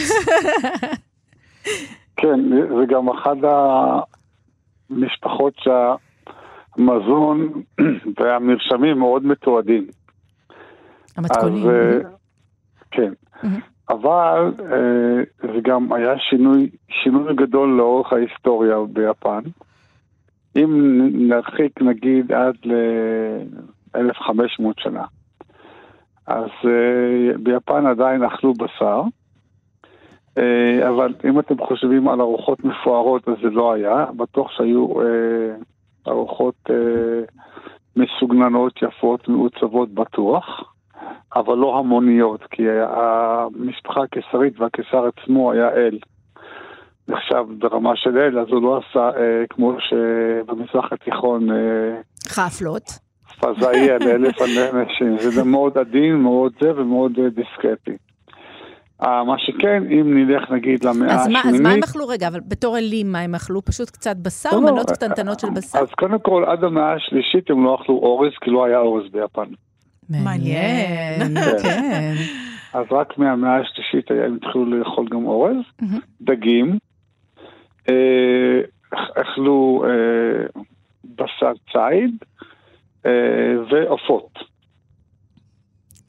כן, 2.19 2.39
זה 2.49 2.85
גם 2.87 3.09
אחת 3.09 3.37
המשפחות 4.89 5.53
שהמזון 6.77 7.63
והמרשמים 8.19 8.99
מאוד 8.99 9.25
מתועדים. 9.25 9.87
המתכונים. 11.17 11.63
אז, 11.63 11.69
אה, 11.69 11.99
כן. 12.91 13.13
אבל 13.89 14.53
אה, 14.59 15.23
זה 15.41 15.59
גם 15.63 15.93
היה 15.93 16.19
שינוי, 16.29 16.69
שינוי 17.03 17.35
גדול 17.35 17.69
לאורך 17.77 18.13
ההיסטוריה 18.13 18.75
ביפן. 18.93 19.41
אם 20.55 20.99
נרחיק 21.27 21.81
נגיד 21.81 22.31
עד 22.31 22.55
ל-1500 22.65 24.63
שנה, 24.77 25.05
אז 26.27 26.49
אה, 26.65 27.37
ביפן 27.37 27.85
עדיין 27.85 28.23
אכלו 28.23 28.53
בשר, 28.53 29.01
אה, 30.37 30.89
אבל 30.89 31.13
אם 31.29 31.39
אתם 31.39 31.57
חושבים 31.57 32.07
על 32.07 32.21
ארוחות 32.21 32.65
מפוארות 32.65 33.29
אז 33.29 33.35
זה 33.41 33.49
לא 33.49 33.73
היה, 33.73 34.05
בטוח 34.17 34.51
שהיו 34.51 35.01
אה, 35.01 35.55
ארוחות 36.07 36.55
אה, 36.69 36.75
מסוגננות, 37.95 38.81
יפות, 38.81 39.27
מעוצבות 39.27 39.89
בטוח. 39.89 40.71
אבל 41.35 41.57
לא 41.57 41.79
המוניות, 41.79 42.43
כי 42.51 42.63
המשפחה 42.69 44.03
הקיסרית 44.03 44.59
והקיסר 44.59 45.05
עצמו 45.05 45.51
היה 45.51 45.69
אל. 45.69 45.99
נחשב 47.07 47.43
ברמה 47.59 47.91
של 47.95 48.17
אל, 48.17 48.39
אז 48.39 48.47
הוא 48.49 48.61
לא 48.61 48.77
עשה 48.89 48.99
אה, 49.17 49.43
כמו 49.49 49.77
שבמזרח 49.79 50.93
התיכון 50.93 51.51
אה, 51.51 51.55
חפלות. 52.27 52.83
פזאי 53.39 53.89
על 53.91 54.03
אלף 54.07 54.35
אנשים. 54.41 55.17
זה 55.19 55.43
מאוד 55.43 55.77
עדין, 55.77 56.15
מאוד 56.15 56.51
זה 56.61 56.81
ומאוד 56.81 57.11
אה, 57.19 57.29
דיסקרטי. 57.29 57.91
אה, 59.03 59.23
מה 59.23 59.35
שכן, 59.37 59.83
אם 59.91 60.17
נלך 60.17 60.51
נגיד 60.51 60.83
למאה 60.85 61.13
אז 61.15 61.27
מה, 61.27 61.39
השמינית... 61.39 61.55
אז 61.55 61.61
מה 61.61 61.71
הם 61.71 61.79
אכלו 61.83 62.07
רגע? 62.07 62.27
אבל 62.27 62.39
בתור 62.47 62.77
אלים, 62.77 63.11
מה 63.11 63.19
הם 63.19 63.35
אכלו? 63.35 63.65
פשוט 63.65 63.89
קצת 63.89 64.15
בשר, 64.17 64.49
לא, 64.51 64.61
לא, 64.61 64.71
מנות 64.73 64.89
אה, 64.89 64.95
קטנטנות 64.95 65.39
של 65.39 65.47
בשר? 65.55 65.79
אז 65.79 65.87
קודם 65.99 66.19
כל, 66.19 66.43
עד 66.47 66.63
המאה 66.63 66.93
השלישית 66.93 67.49
הם 67.49 67.63
לא 67.63 67.77
אכלו 67.81 67.95
אורז, 67.95 68.31
כי 68.41 68.49
לא 68.51 68.65
היה 68.65 68.79
אורז 68.79 69.03
ביפן. 69.11 69.49
מעניין. 70.23 71.37
כן. 71.63 72.13
אז 72.73 72.85
רק 72.91 73.17
מהמאה 73.17 73.57
השלישית 73.59 74.11
היה- 74.11 74.25
הם 74.25 74.37
התחילו 74.41 74.65
לאכול 74.65 75.07
גם 75.11 75.25
אורז, 75.25 75.55
דגים, 76.21 76.77
אכלו 79.15 79.83
אה, 79.87 80.61
בשר 81.15 81.51
ציד 81.71 82.15
אה, 83.05 83.55
ועופות. 83.69 84.39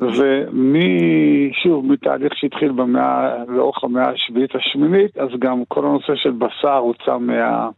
ומי, 0.00 1.50
שוב, 1.62 1.86
מתהליך 1.92 2.36
שהתחיל 2.36 2.72
במאה, 2.72 3.44
לאורך 3.48 3.84
המאה 3.84 4.10
השביעית 4.10 4.54
השמינית, 4.54 5.18
אז 5.18 5.28
גם 5.38 5.62
כל 5.68 5.86
הנושא 5.86 6.14
של 6.16 6.30
בשר 6.30 6.76
הוצא 6.76 7.18
מה, 7.18 7.68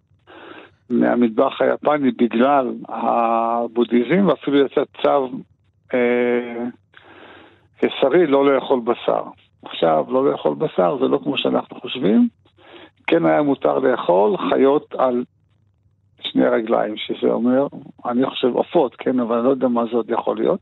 מהמטבח 0.91 1.61
היפני 1.61 2.11
בגלל 2.11 2.75
הבודהיזם, 2.89 4.29
ואפילו 4.29 4.59
יצא 4.59 4.83
צו 5.03 5.29
אה, 5.95 6.65
קיסרי 7.81 8.27
לא 8.27 8.55
לאכול 8.55 8.81
בשר. 8.81 9.23
עכשיו, 9.63 10.05
לא 10.09 10.31
לאכול 10.31 10.55
בשר 10.55 10.97
זה 11.01 11.09
לא 11.09 11.21
כמו 11.25 11.39
שאנחנו 11.39 11.81
חושבים. 11.81 12.29
כן 13.09 13.27
היה 13.27 13.43
מותר 13.43 13.79
לאכול 13.79 14.37
חיות 14.51 14.95
על 14.99 15.25
שני 16.21 16.47
רגליים, 16.47 16.95
שזה 16.97 17.27
אומר, 17.33 17.67
אני 18.07 18.27
חושב 18.31 18.49
עופות, 18.49 18.97
כן, 18.99 19.21
אבל 19.21 19.37
אני 19.37 19.45
לא 19.45 19.51
יודע 19.51 19.69
מה 19.69 19.85
זה 19.91 19.97
עוד 19.97 20.11
יכול 20.11 20.37
להיות. 20.37 20.61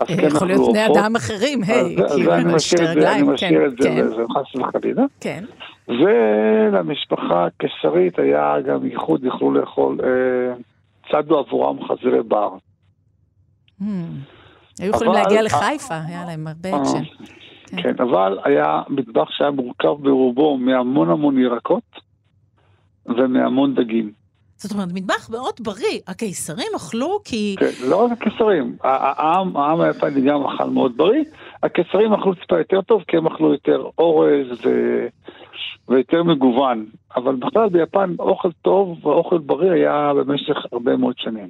אז 0.00 0.06
כן 0.06 0.26
יכול 0.26 0.46
להיות 0.48 0.70
בני. 0.70 0.86
אדם 0.86 1.16
אחרים, 1.16 1.60
היי, 1.66 1.96
כאילו, 2.14 2.34
אני 2.34 2.54
משאיר 2.54 2.92
את 2.92 3.00
זה- 3.00 3.12
אני 3.12 3.22
משאיר 3.22 3.60
כן, 3.60 3.66
את 3.66 3.76
זה 3.82 3.88
כן, 3.88 3.96
לזה, 3.96 4.22
חס 4.34 4.56
וחלילה. 4.60 5.02
כן. 5.20 5.44
ולמשפחה 5.88 7.46
הקיסרית 7.46 8.18
היה 8.18 8.54
גם 8.68 8.86
ייחוד, 8.86 9.24
יכלו 9.24 9.52
לאכול, 9.52 9.98
אה, 10.04 10.54
צדו 11.12 11.38
עבורם 11.38 11.76
חזירי 11.88 12.22
בר. 12.22 12.50
הממ. 13.80 13.84
היו 14.80 14.90
יכולים 14.90 15.12
להגיע 15.12 15.36
אה, 15.38 15.42
לחיפה, 15.42 15.94
היה 16.08 16.24
להם 16.26 16.46
הרבה 16.46 16.68
אה, 16.72 16.82
אקשן. 16.82 17.02
כן. 17.66 17.82
כן, 17.82 17.94
אבל 18.02 18.38
היה 18.44 18.82
מטבח 18.88 19.30
שהיה 19.30 19.50
מורכב 19.50 19.94
ברובו 20.02 20.56
מהמון 20.56 21.10
המון 21.10 21.38
ירקות 21.38 22.00
ומהמון 23.06 23.74
דגים. 23.74 24.10
זאת 24.56 24.72
אומרת, 24.72 24.88
מטבח 24.94 25.30
מאוד 25.30 25.54
בריא. 25.60 26.00
הקיסרים 26.06 26.68
אכלו 26.76 27.20
כי... 27.24 27.56
כן, 27.58 27.88
לא 27.88 28.04
רק 28.04 28.12
הקיסרים, 28.12 28.76
העם, 28.82 29.56
העם 29.56 29.80
היפני 29.80 30.20
גם 30.20 30.46
אכל 30.46 30.70
מאוד 30.70 30.96
בריא, 30.96 31.24
הקיסרים 31.62 32.12
אכלו 32.12 32.34
טיפה 32.34 32.58
יותר 32.58 32.82
טוב 32.82 33.02
כי 33.08 33.16
הם 33.16 33.26
אכלו 33.26 33.52
יותר 33.52 33.86
אורז 33.98 34.46
ו... 34.64 34.70
ויותר 35.88 36.22
מגוון, 36.22 36.86
אבל 37.16 37.36
בכלל 37.36 37.68
ביפן 37.68 38.14
אוכל 38.18 38.48
טוב 38.62 39.06
ואוכל 39.06 39.38
בריא 39.38 39.70
היה 39.70 40.12
במשך 40.14 40.56
הרבה 40.72 40.96
מאוד 40.96 41.14
שנים. 41.18 41.48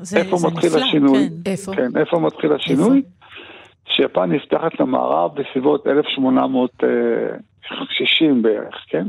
זה, 0.00 0.18
איפה 0.18 0.36
זה 0.36 0.46
מתחיל 0.46 0.70
נפלא, 0.70 0.84
השינוי? 0.84 1.28
כן. 1.44 1.50
איפה? 1.50 1.72
כן, 1.74 1.96
איפה 1.96 2.18
מתחיל 2.18 2.52
השינוי? 2.52 3.02
שיפן 3.86 4.32
נפתחת 4.32 4.80
למערב 4.80 5.34
בסביבות 5.34 5.86
1860 5.86 8.42
בערך, 8.42 8.84
כן? 8.88 9.06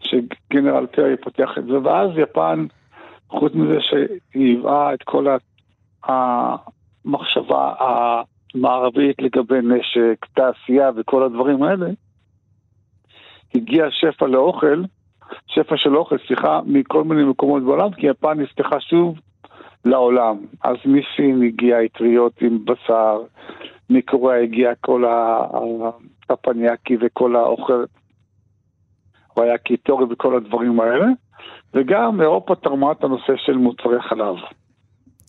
שגנרל 0.00 0.86
פרי 0.86 1.16
פותח 1.16 1.58
את 1.58 1.64
זה, 1.64 1.78
ואז 1.82 2.10
יפן, 2.16 2.66
חוץ 3.28 3.54
מזה 3.54 3.80
שהיא 3.80 4.06
היווה 4.34 4.94
את 4.94 5.02
כל 5.02 5.26
המחשבה 6.04 7.74
המערבית 7.78 9.22
לגבי 9.22 9.58
נשק, 9.62 10.26
תעשייה 10.34 10.90
וכל 10.96 11.22
הדברים 11.22 11.62
האלה, 11.62 11.86
הגיע 13.54 13.86
שפע 13.90 14.26
לאוכל, 14.26 14.82
שפע 15.46 15.76
של 15.76 15.96
אוכל, 15.96 16.16
סליחה, 16.26 16.60
מכל 16.66 17.04
מיני 17.04 17.24
מקומות 17.24 17.62
בעולם, 17.62 17.92
כי 17.92 18.06
יפן 18.06 18.40
נפתחה 18.40 18.80
שוב 18.80 19.18
לעולם. 19.84 20.36
אז 20.64 20.76
מסין 20.84 21.42
הגיע 21.42 21.84
אטריות 21.84 22.42
עם 22.42 22.64
בשר, 22.64 23.20
מקוריאה 23.92 24.42
הגיע 24.42 24.70
כל 24.80 25.04
ה- 25.04 25.46
הפניאקי 26.30 26.96
וכל 27.00 27.36
האוכל, 27.36 27.84
והיה 29.36 29.58
קיטורי 29.58 30.04
וכל 30.10 30.36
הדברים 30.36 30.80
האלה, 30.80 31.06
וגם 31.74 32.20
אירופה 32.20 32.54
תרמה 32.54 32.92
את 32.92 33.04
הנושא 33.04 33.32
של 33.46 33.52
מוצרי 33.56 34.02
חלב. 34.02 34.34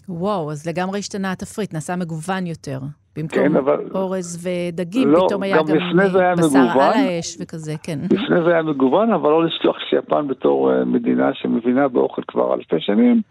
וואו, 0.09 0.51
אז 0.51 0.67
לגמרי 0.67 0.99
השתנה 0.99 1.31
התפריט, 1.31 1.73
נעשה 1.73 1.95
מגוון 1.95 2.47
יותר. 2.47 2.79
במקום 3.15 3.39
כן, 3.39 3.55
אבל- 3.55 3.89
אורז 3.95 4.47
ודגים, 4.47 5.07
לא, 5.09 5.23
פתאום 5.27 5.43
היה 5.43 5.57
גם 5.57 5.65
גם 5.65 5.75
לפני 5.75 6.09
זה 6.09 6.19
היה 6.19 6.35
בשר 6.35 6.47
מגוון. 6.47 6.81
על 6.81 7.07
האש 7.07 7.37
וכזה, 7.41 7.73
כן. 7.83 7.99
לפני 8.03 8.43
זה 8.45 8.53
היה 8.53 8.63
מגוון, 8.63 9.13
אבל 9.13 9.29
לא 9.29 9.45
לשכוח 9.45 9.75
שיפן 9.89 10.27
בתור 10.27 10.71
אה, 10.73 10.85
מדינה 10.85 11.29
שמבינה 11.33 11.87
באוכל 11.87 12.21
כבר 12.27 12.53
אלפי 12.53 12.75
שנים, 12.79 13.21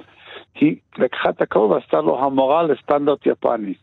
היא 0.55 0.77
לקחה 0.99 1.31
את 1.31 1.43
הכל 1.43 1.59
ועשתה 1.59 2.01
לו 2.01 2.25
המרה 2.25 2.63
לסטנדרט 2.63 3.27
יפני. 3.27 3.75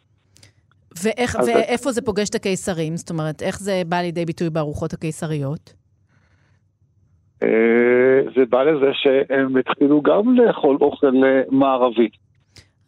ואיך, 1.04 1.36
אז- 1.36 1.48
ואיפה 1.48 1.92
זה 1.92 2.02
פוגש 2.02 2.30
את 2.30 2.36
הקיסרים? 2.36 2.98
זאת 2.98 3.10
אומרת, 3.10 3.42
איך 3.42 3.60
זה 3.60 3.82
בא 3.88 3.98
לידי 3.98 4.26
ביטוי 4.26 4.50
בארוחות 4.50 4.94
הקיסריות? 4.94 5.74
אה, 7.44 7.48
זה 8.36 8.46
בא 8.50 8.64
לזה 8.64 8.92
שהם 8.94 9.58
התחילו 9.58 10.02
גם 10.02 10.36
לאכול 10.36 10.78
אוכל 10.82 11.12
אה, 11.26 11.42
מערבי. 11.52 12.10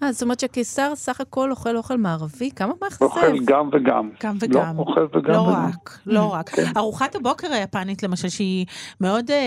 אה, 0.03 0.11
זאת 0.11 0.23
אומרת 0.23 0.39
שהקיסר 0.39 0.95
סך 0.95 1.21
הכל 1.21 1.51
אוכל 1.51 1.77
אוכל 1.77 1.97
מערבי? 1.97 2.51
כמה 2.55 2.73
מאכזב. 2.81 3.01
אוכל 3.05 3.39
גם 3.45 3.69
וגם. 3.73 4.09
גם 4.23 4.35
לא, 4.41 4.59
וגם. 4.59 4.79
אוכל 4.79 5.07
וגם 5.13 5.33
לא 5.33 5.39
וגם. 5.39 5.65
רק, 5.67 5.99
לא 6.05 6.33
רק. 6.33 6.49
ארוחת 6.77 7.15
הבוקר 7.15 7.47
היפנית, 7.53 8.03
למשל, 8.03 8.29
שהיא 8.29 8.65
מאוד 9.01 9.31
אה, 9.31 9.37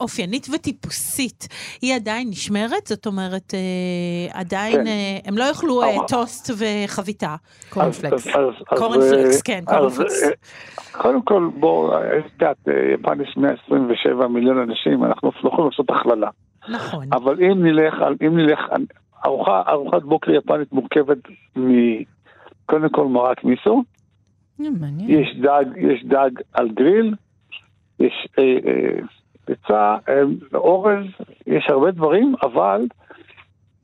אופיינית 0.00 0.46
וטיפוסית, 0.54 1.48
היא 1.82 1.94
עדיין 1.94 2.28
נשמרת? 2.28 2.86
זאת 2.86 3.06
אומרת, 3.06 3.54
אה, 3.54 4.40
עדיין, 4.40 4.76
כן. 4.76 4.86
אה, 4.86 5.18
הם 5.24 5.38
לא 5.38 5.44
יאכלו 5.44 5.82
אה, 5.82 5.96
טוסט 6.08 6.50
וחביתה. 6.58 7.36
קורנפלקס. 7.70 8.26
קורנפלקס, 8.76 9.42
כן, 9.42 9.60
קורנפלקס. 9.64 10.22
אה, 10.22 10.28
קודם 10.92 11.22
כל, 11.22 11.50
בואו, 11.54 11.92
אה, 11.92 12.18
את 12.18 12.24
יודעת, 12.32 12.56
אה, 12.68 12.72
יפן 12.94 13.20
יש 13.20 13.36
127 13.36 14.28
מיליון 14.28 14.58
אנשים, 14.58 15.04
אנחנו 15.04 15.30
לא 15.44 15.48
יכולים 15.48 15.70
לעשות 15.70 15.90
הכללה. 15.90 16.30
נכון. 16.68 17.06
אבל 17.12 17.36
אם 17.44 17.62
נלך, 17.66 17.94
אם 18.26 18.36
נלך, 18.36 18.60
ארוחה, 19.26 19.62
ארוחת 19.68 20.02
בוקר 20.02 20.30
יפנית 20.30 20.72
מורכבת 20.72 21.18
מקודם 21.56 22.88
כל 22.90 23.06
מרק 23.06 23.44
מיסו, 23.44 23.82
אה. 24.60 24.66
יש 25.08 25.36
דג, 25.40 25.64
יש 25.76 26.04
דג 26.04 26.30
על 26.52 26.68
גריל, 26.68 27.14
יש 28.00 28.28
אה, 28.38 28.44
אה, 28.44 28.98
ביצה, 29.46 29.96
אה, 30.08 30.22
אורז, 30.54 31.04
יש 31.46 31.66
הרבה 31.70 31.90
דברים, 31.90 32.34
אבל 32.42 32.86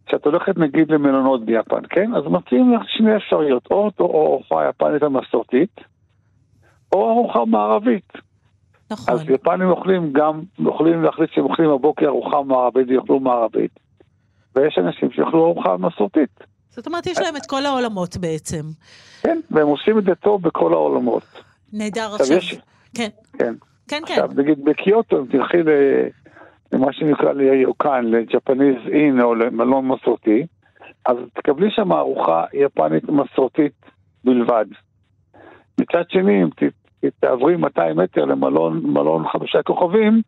כשאת 0.07 0.27
הולכת 0.27 0.59
נגיד 0.59 0.91
למלונות 0.91 1.45
ביפן, 1.45 1.81
כן? 1.91 2.15
אז 2.15 2.25
מציעים 2.25 2.75
לך 2.75 2.83
שני 2.89 3.17
אפשרויות, 3.17 3.71
או 3.71 3.91
ארוחה 4.01 4.69
יפנית 4.69 5.03
המסורתית, 5.03 5.81
או 6.93 7.11
ארוחה 7.11 7.45
מערבית. 7.45 8.13
נכון. 8.91 9.15
אז 9.15 9.31
יפנים 9.31 9.69
אוכלים 9.69 10.13
גם, 10.13 10.41
יכולים 10.59 11.03
להחליט 11.03 11.31
שהם 11.33 11.45
אוכלים 11.45 11.71
בבוקר 11.71 12.07
ארוחה 12.07 12.43
מערבית 12.43 12.89
ויאכלו 12.89 13.21
מערבית, 13.21 13.81
ויש 14.57 14.79
אנשים 14.79 15.11
שיאכלו 15.11 15.45
ארוחה 15.45 15.77
מסורתית. 15.77 16.45
זאת 16.71 16.87
אומרת, 16.87 17.07
יש 17.07 17.19
להם 17.19 17.37
את 17.37 17.47
כל 17.47 17.67
העולמות 17.67 18.17
בעצם. 18.17 18.63
כן, 19.23 19.41
והם 19.51 19.67
עושים 19.69 19.99
את 19.99 20.05
זה 20.05 20.15
טוב 20.15 20.43
בכל 20.43 20.73
העולמות. 20.73 21.23
נהדר 21.73 22.15
עכשיו. 22.21 22.37
יש- 22.37 22.59
כן, 22.95 23.09
כן. 23.39 23.55
כן, 23.89 24.03
כן. 24.07 24.13
עכשיו, 24.13 24.31
נגיד 24.37 24.65
בקיוטו, 24.65 25.21
אם 25.21 25.27
תלכי 25.27 25.57
למה 26.73 26.93
שנקרא 26.93 27.33
ליוקן, 27.33 28.05
לג'פניז 28.05 28.77
אין 28.93 29.21
או 29.21 29.35
למלון 29.35 29.89
מסורתי, 29.89 30.47
אז 31.07 31.17
תקבלי 31.35 31.71
שם 31.71 31.93
ארוחה 31.93 32.45
יפנית 32.53 33.05
מסורתית 33.09 33.73
בלבד. 34.25 34.65
מצד 35.81 36.03
שני, 36.09 36.43
אם 36.43 36.49
תעברי 37.21 37.57
200 37.57 37.97
מטר 37.97 38.25
למלון 38.25 38.81
מלון 38.87 39.29
חמישה 39.29 39.63
כוכבים, 39.63 40.23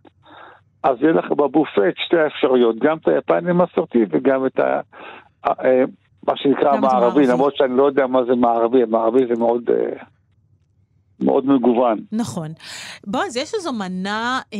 אז 0.87 0.97
יהיה 1.03 1.13
לך 1.13 1.31
בבופה 1.31 1.89
את 1.89 1.95
שתי 1.97 2.19
האפשרויות, 2.19 2.77
גם 2.79 2.97
את 2.97 3.09
היפני 3.09 3.51
המסורתי 3.51 3.99
וגם 4.11 4.47
את 4.47 4.59
ה... 4.59 4.81
אה, 5.47 5.85
מה 6.27 6.37
שנקרא 6.37 6.73
המערבי. 6.73 7.27
למרות 7.27 7.57
שאני 7.57 7.77
לא 7.77 7.87
יודע 7.87 8.07
מה 8.07 8.25
זה 8.25 8.35
מערבי, 8.35 8.83
המערבי 8.83 9.27
זה 9.27 9.35
מאוד, 9.39 9.71
אה, 9.71 10.03
מאוד 11.21 11.47
מגוון. 11.47 11.99
נכון. 12.13 12.49
בועז, 13.07 13.37
יש 13.37 13.55
איזו 13.55 13.73
מנה 13.73 14.41
אה, 14.55 14.59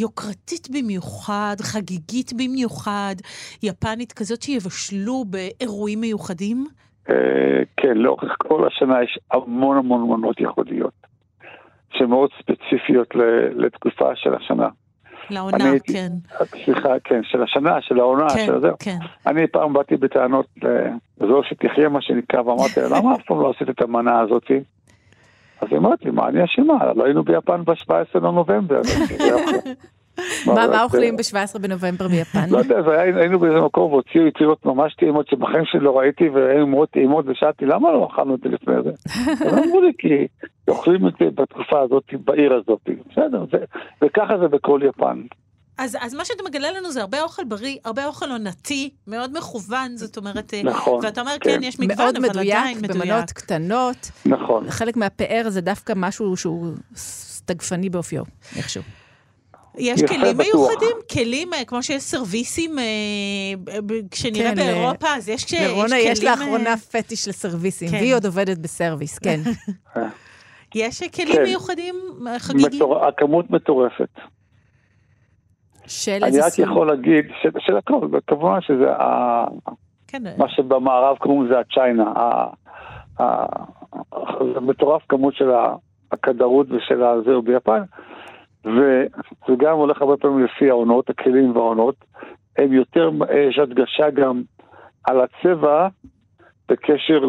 יוקרתית 0.00 0.68
במיוחד, 0.70 1.56
חגיגית 1.60 2.32
במיוחד, 2.32 3.14
יפנית 3.62 4.12
כזאת 4.12 4.42
שיבשלו 4.42 5.24
באירועים 5.24 6.00
מיוחדים? 6.00 6.66
אה, 7.10 7.62
כן, 7.76 7.96
לאורך 7.96 8.36
כל 8.38 8.66
השנה 8.66 9.02
יש 9.02 9.18
המון 9.32 9.76
המון 9.76 10.08
מנות 10.08 10.40
ייחודיות, 10.40 10.94
שמאוד 11.92 12.30
ספציפיות 12.42 13.08
לתקופה 13.54 14.16
של 14.16 14.34
השנה. 14.34 14.68
לעונה, 15.30 15.70
אני 15.70 15.80
כן. 15.80 16.08
סליחה, 16.64 16.88
כן, 17.04 17.20
של 17.22 17.42
השנה, 17.42 17.80
של 17.80 18.00
העונה, 18.00 18.28
כן, 18.28 18.46
של 18.46 18.60
זה. 18.60 18.68
כן. 18.78 18.98
אני 19.26 19.46
פעם 19.46 19.72
באתי 19.72 19.96
בטענות 19.96 20.46
לזו 21.20 21.42
שתחיה, 21.48 21.88
מה 21.88 22.02
שנקרא, 22.02 22.40
ואמרתי 22.40 22.80
לה, 22.80 22.88
למה 22.98 23.14
אף 23.14 23.22
פעם 23.26 23.40
לא 23.40 23.50
עשית 23.50 23.70
את 23.70 23.82
המנה 23.82 24.20
הזאתי? 24.20 24.60
אז 25.60 25.68
היא 25.70 25.78
אמרת 25.78 26.02
לי, 26.04 26.10
מה 26.10 26.28
אני 26.28 26.44
אשמה? 26.44 26.92
לא 26.96 27.04
היינו 27.04 27.22
ביפן 27.22 27.64
ב-17 27.64 27.92
לנובמבר. 28.14 28.80
מה 30.46 30.82
אוכלים 30.82 31.14
אה, 31.14 31.42
ב-17 31.42 31.58
בנובמבר 31.58 32.08
ביפן? 32.08 32.50
לא 32.50 32.58
יודע, 32.58 32.82
זה 32.82 33.00
היה, 33.00 33.16
היינו 33.16 33.38
באיזה 33.38 33.60
מקום 33.60 33.92
והוציאו 33.92 34.26
יצירות 34.26 34.66
ממש 34.66 34.94
טעימות 34.94 35.28
שבחיים 35.28 35.64
שלי 35.64 35.80
לא 35.80 35.98
ראיתי 35.98 36.28
והיו 36.28 36.66
מאוד 36.66 36.88
טעימות 36.88 37.24
ושאלתי 37.28 37.64
למה 37.66 37.92
לא 37.92 38.08
אכלנו 38.12 38.34
את 38.34 38.40
זה 38.40 38.48
לפני 38.48 38.74
זה? 38.84 38.90
אמרו 39.64 39.80
לי 39.80 39.92
כי 39.98 40.26
אוכלים 40.68 41.08
את 41.08 41.12
זה 41.20 41.24
בתקופה 41.34 41.80
הזאת 41.80 42.04
בעיר 42.24 42.54
הזאת. 42.54 42.88
בסדר, 43.10 43.44
וככה 44.02 44.38
זה 44.38 44.48
בכל 44.48 44.80
יפן. 44.88 45.22
אז, 45.78 45.96
אז 46.00 46.14
מה 46.14 46.24
שאתה 46.24 46.42
מגלה 46.42 46.70
לנו 46.70 46.90
זה 46.90 47.00
הרבה 47.00 47.22
אוכל 47.22 47.44
בריא, 47.44 47.76
הרבה 47.84 48.06
אוכל 48.06 48.30
עונתי, 48.30 48.90
מאוד 49.06 49.38
מכוון, 49.38 49.96
זאת 49.96 50.16
אומרת... 50.16 50.54
אה, 50.54 50.62
נכון, 50.62 51.04
ואתה 51.04 51.20
אומר, 51.20 51.36
כן. 51.40 51.50
כן, 51.50 51.62
יש 51.62 51.80
מגוון, 51.80 51.96
מאוד 52.04 52.16
אבל 52.16 52.28
מדויק, 52.28 52.56
עדיין 52.56 52.78
מדויק. 52.78 53.02
במנות 53.02 53.30
קטנות. 53.30 54.10
נכון. 54.26 54.70
חלק 54.70 54.96
מהפאר 54.96 55.42
זה 55.48 55.60
דווקא 55.60 55.92
משהו 55.96 56.36
שהוא 56.36 56.66
סטגפני 56.96 57.90
באופיו, 57.90 58.22
איכשהו. 58.56 58.82
יש 59.78 60.02
כלים 60.02 60.36
בטוח. 60.38 60.54
מיוחדים? 60.54 60.96
כלים, 61.12 61.54
אה, 61.54 61.64
כמו 61.64 61.82
שיש 61.82 62.02
סרוויסים, 62.02 62.78
אה, 62.78 62.84
כשנראה 64.10 64.50
כן, 64.50 64.56
באירופה, 64.56 65.06
אז 65.16 65.28
יש, 65.28 65.44
יש 65.44 65.50
כלים... 65.54 65.70
לרונה 65.70 65.98
יש 65.98 66.24
אה, 66.24 66.30
לאחרונה 66.30 66.76
פטיש 66.76 67.28
לסרוויסים, 67.28 67.88
כן. 67.88 67.96
והיא 67.96 68.14
עוד 68.14 68.26
עובדת 68.26 68.58
בסרוויס, 68.58 69.18
כן. 69.24 69.40
יש 70.74 71.02
אה, 71.02 71.08
כלים 71.08 71.36
כן. 71.36 71.42
מיוחדים, 71.42 71.94
אה, 72.26 72.38
חגיגיים? 72.38 72.72
מטור... 72.76 73.04
הכמות 73.06 73.50
מטורפת. 73.50 74.08
של 75.86 76.18
אני 76.22 76.40
רק 76.40 76.48
סוג. 76.52 76.64
יכול 76.64 76.86
להגיד 76.86 77.24
ש... 77.42 77.46
של 77.58 77.76
הכל, 77.76 78.08
כמובן 78.26 78.60
שזה 78.60 78.92
ה... 78.92 79.44
כן, 80.08 80.26
אה, 80.26 80.32
מה 80.38 80.48
שבמערב 80.48 81.16
קוראים 81.16 81.46
לזה 81.46 81.58
הצ'יינה. 81.58 82.12
ה- 82.16 82.50
ה- 83.22 83.64
זה 84.54 84.60
מטורף 84.60 85.02
כמות 85.08 85.34
של 85.34 85.50
הכדרות 86.12 86.66
ושל 86.70 87.02
הזהו 87.02 87.42
ביפן. 87.42 87.82
וזה 88.68 89.54
גם 89.58 89.76
הולך 89.76 90.02
הרבה 90.02 90.16
פעמים 90.16 90.44
לפי 90.44 90.70
העונות, 90.70 91.10
הכלים 91.10 91.56
והעונות. 91.56 91.94
הם 92.58 92.72
יותר, 92.72 93.10
יש 93.48 93.58
הדגשה 93.58 94.10
גם 94.10 94.42
על 95.04 95.20
הצבע 95.20 95.88
בקשר 96.68 97.24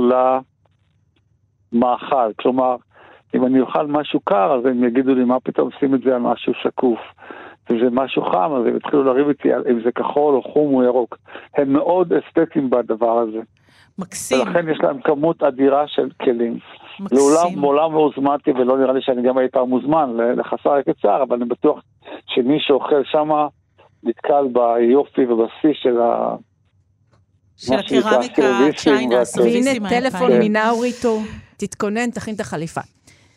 למאכל. 1.74 2.34
כלומר, 2.40 2.76
אם 3.36 3.46
אני 3.46 3.60
אוכל 3.60 3.88
משהו 3.88 4.20
קר, 4.20 4.54
אז 4.60 4.66
הם 4.66 4.84
יגידו 4.84 5.16
לי, 5.16 5.24
מה 5.24 5.40
פתאום 5.40 5.70
שים 5.80 5.96
את 5.96 6.02
זה 6.02 6.16
על 6.16 6.22
משהו 6.22 6.54
שקוף. 6.54 7.00
אם 7.72 7.80
זה 7.80 7.90
משהו 7.92 8.24
חם, 8.24 8.52
אז 8.54 8.66
הם 8.66 8.78
יתחילו 8.78 9.04
לריב 9.04 9.28
איתי 9.28 9.50
אם 9.72 9.82
זה 9.84 9.92
כחול 9.92 10.36
או 10.36 10.44
חום 10.44 10.74
או 10.74 10.84
ירוק. 10.84 11.18
הם 11.58 11.74
מאוד 11.74 12.14
אסתטיים 12.14 12.70
בדבר 12.70 13.18
הזה. 13.20 13.40
מקסים, 14.00 14.48
ולכן 14.48 14.70
יש 14.70 14.80
להם 14.84 15.02
כמות 15.02 15.44
אדירה 15.44 15.88
של 15.88 16.10
כלים. 16.22 16.58
מקסים. 17.00 17.18
לעולם, 17.18 17.60
מעולם 17.60 17.93
לא 17.93 18.00
הוזמנתי, 18.00 18.52
ולא 18.52 18.78
נראה 18.78 18.93
לי 18.93 19.02
שאני 19.02 19.22
גם 19.28 19.39
אי 19.39 19.50
פעם 19.52 19.70
מוזמן 19.70 20.10
לחסר 20.38 20.74
הקצר, 20.74 21.24
אבל 21.24 21.36
אני 21.36 21.45
בטוח 21.45 21.80
שמי 22.28 22.58
שאוכל 22.60 23.04
שמה 23.04 23.47
נתקל 24.04 24.47
ביופי 24.54 25.26
ובשיא 25.26 25.74
של 25.74 26.02
ה... 26.02 26.36
של 27.58 27.74
הקרמיקה, 27.74 28.41
צ'יינה. 28.76 29.22
הסרוויסים 29.22 29.84
והנה 29.84 30.02
טלפון. 30.02 30.32
מנאוריטו, 30.39 31.20
תתכונן, 31.58 32.12
תכין 32.12 32.36
את 32.36 32.39
החליפה. 32.39 32.82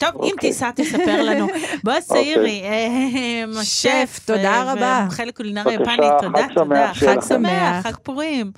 טוב, 0.03 0.23
אם 0.25 0.31
אוקיי. 0.31 0.51
תיסע, 0.51 0.71
תספר 0.71 1.23
לנו. 1.23 1.47
בועז 1.85 2.03
אוקיי. 2.11 2.25
צעירי, 2.25 2.63
אה, 2.65 3.65
שף, 3.65 4.21
תודה 4.25 4.43
אה, 4.55 4.73
רבה. 4.73 4.99
ומומחה 5.01 5.25
לקולינריה 5.25 5.75
יפנית, 5.75 6.13
תודה, 6.21 6.47
תודה. 6.55 6.91
חג. 6.95 7.21
שמח. 7.29 7.87
חג 7.87 7.97
פורים. 8.03 8.53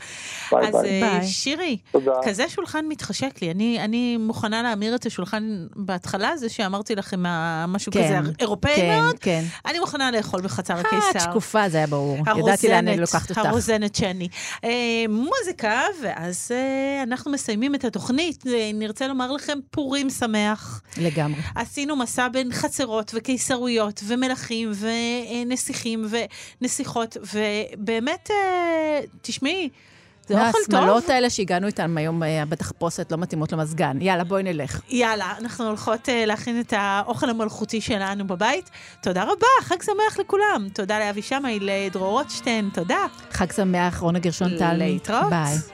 ביי 0.52 0.68
אז 0.68 0.74
ביי. 0.82 1.02
אה. 1.02 1.22
שירי, 1.26 1.78
תודה. 1.92 2.12
כזה 2.24 2.48
שולחן 2.48 2.84
מתחשק 2.88 3.42
לי. 3.42 3.50
אני, 3.50 3.78
אני 3.84 4.16
מוכנה 4.16 4.62
להמיר 4.62 4.94
את 4.94 5.06
השולחן 5.06 5.66
בהתחלה, 5.76 6.36
זה 6.36 6.48
שאמרתי 6.48 6.94
לכם 6.94 7.20
מה- 7.20 7.66
משהו 7.68 7.92
כן, 7.92 8.04
כזה 8.04 8.30
אירופאי 8.40 8.76
כן, 8.76 9.00
מאוד. 9.00 9.18
כן. 9.18 9.44
אני 9.66 9.78
מוכנה 9.78 10.10
לאכול 10.10 10.40
בחצר 10.40 10.74
אה, 10.74 10.80
את 10.80 10.86
הקיסר. 10.86 11.30
שקופה, 11.30 11.68
זה 11.68 11.76
היה 11.78 11.86
ברור. 11.86 12.18
ידעתי 12.38 12.68
לאן 12.68 12.88
אני 12.88 12.96
לוקחת 12.96 13.30
אותך. 13.30 13.42
הרוזנת 13.44 13.94
שני. 13.94 14.28
אה, 14.64 14.70
מוזיקה, 15.08 15.80
ואז 16.02 16.50
אה, 16.54 17.02
אנחנו 17.02 17.32
מסיימים 17.32 17.74
את 17.74 17.84
התוכנית. 17.84 18.44
אה, 18.46 18.70
נרצה 18.74 19.08
לומר 19.08 19.32
לכם 19.32 19.58
פורים 19.70 20.10
שמח. 20.10 20.82
לגמרי. 20.96 21.33
עשינו 21.54 21.96
מסע 21.96 22.28
בין 22.28 22.52
חצרות 22.52 23.10
וקיסרויות 23.14 24.00
ומלכים 24.06 24.72
ונסיכים 24.80 26.06
ונסיכות, 26.60 27.16
ובאמת, 27.34 28.30
אה, 28.30 29.00
תשמעי, 29.22 29.68
זה 30.28 30.46
אוכל 30.46 30.58
טוב. 30.70 30.74
השמלות 30.74 31.08
האלה 31.08 31.30
שהגענו 31.30 31.66
איתן 31.66 31.98
היום 31.98 32.22
אה, 32.22 32.44
בתחפושת 32.48 33.12
לא 33.12 33.18
מתאימות 33.18 33.52
למזגן. 33.52 33.98
יאללה, 34.00 34.24
בואי 34.24 34.42
נלך. 34.42 34.80
יאללה, 34.88 35.32
אנחנו 35.38 35.66
הולכות 35.66 36.08
אה, 36.08 36.26
להכין 36.26 36.60
את 36.60 36.72
האוכל 36.76 37.30
המלכותי 37.30 37.80
שלנו 37.80 38.26
בבית. 38.26 38.70
תודה 39.02 39.22
רבה, 39.22 39.46
חג 39.62 39.82
שמח 39.82 40.18
לכולם. 40.18 40.68
תודה 40.74 40.98
לאבי 40.98 41.22
שמאי, 41.22 41.58
לדרור 41.60 42.10
רוטשטיין, 42.10 42.70
תודה. 42.74 43.06
חג 43.30 43.52
שמח, 43.52 43.98
רונה 43.98 44.18
גרשון 44.18 44.58
טל. 44.58 44.72
להתראות. 44.72 45.30
ביי. 45.30 45.73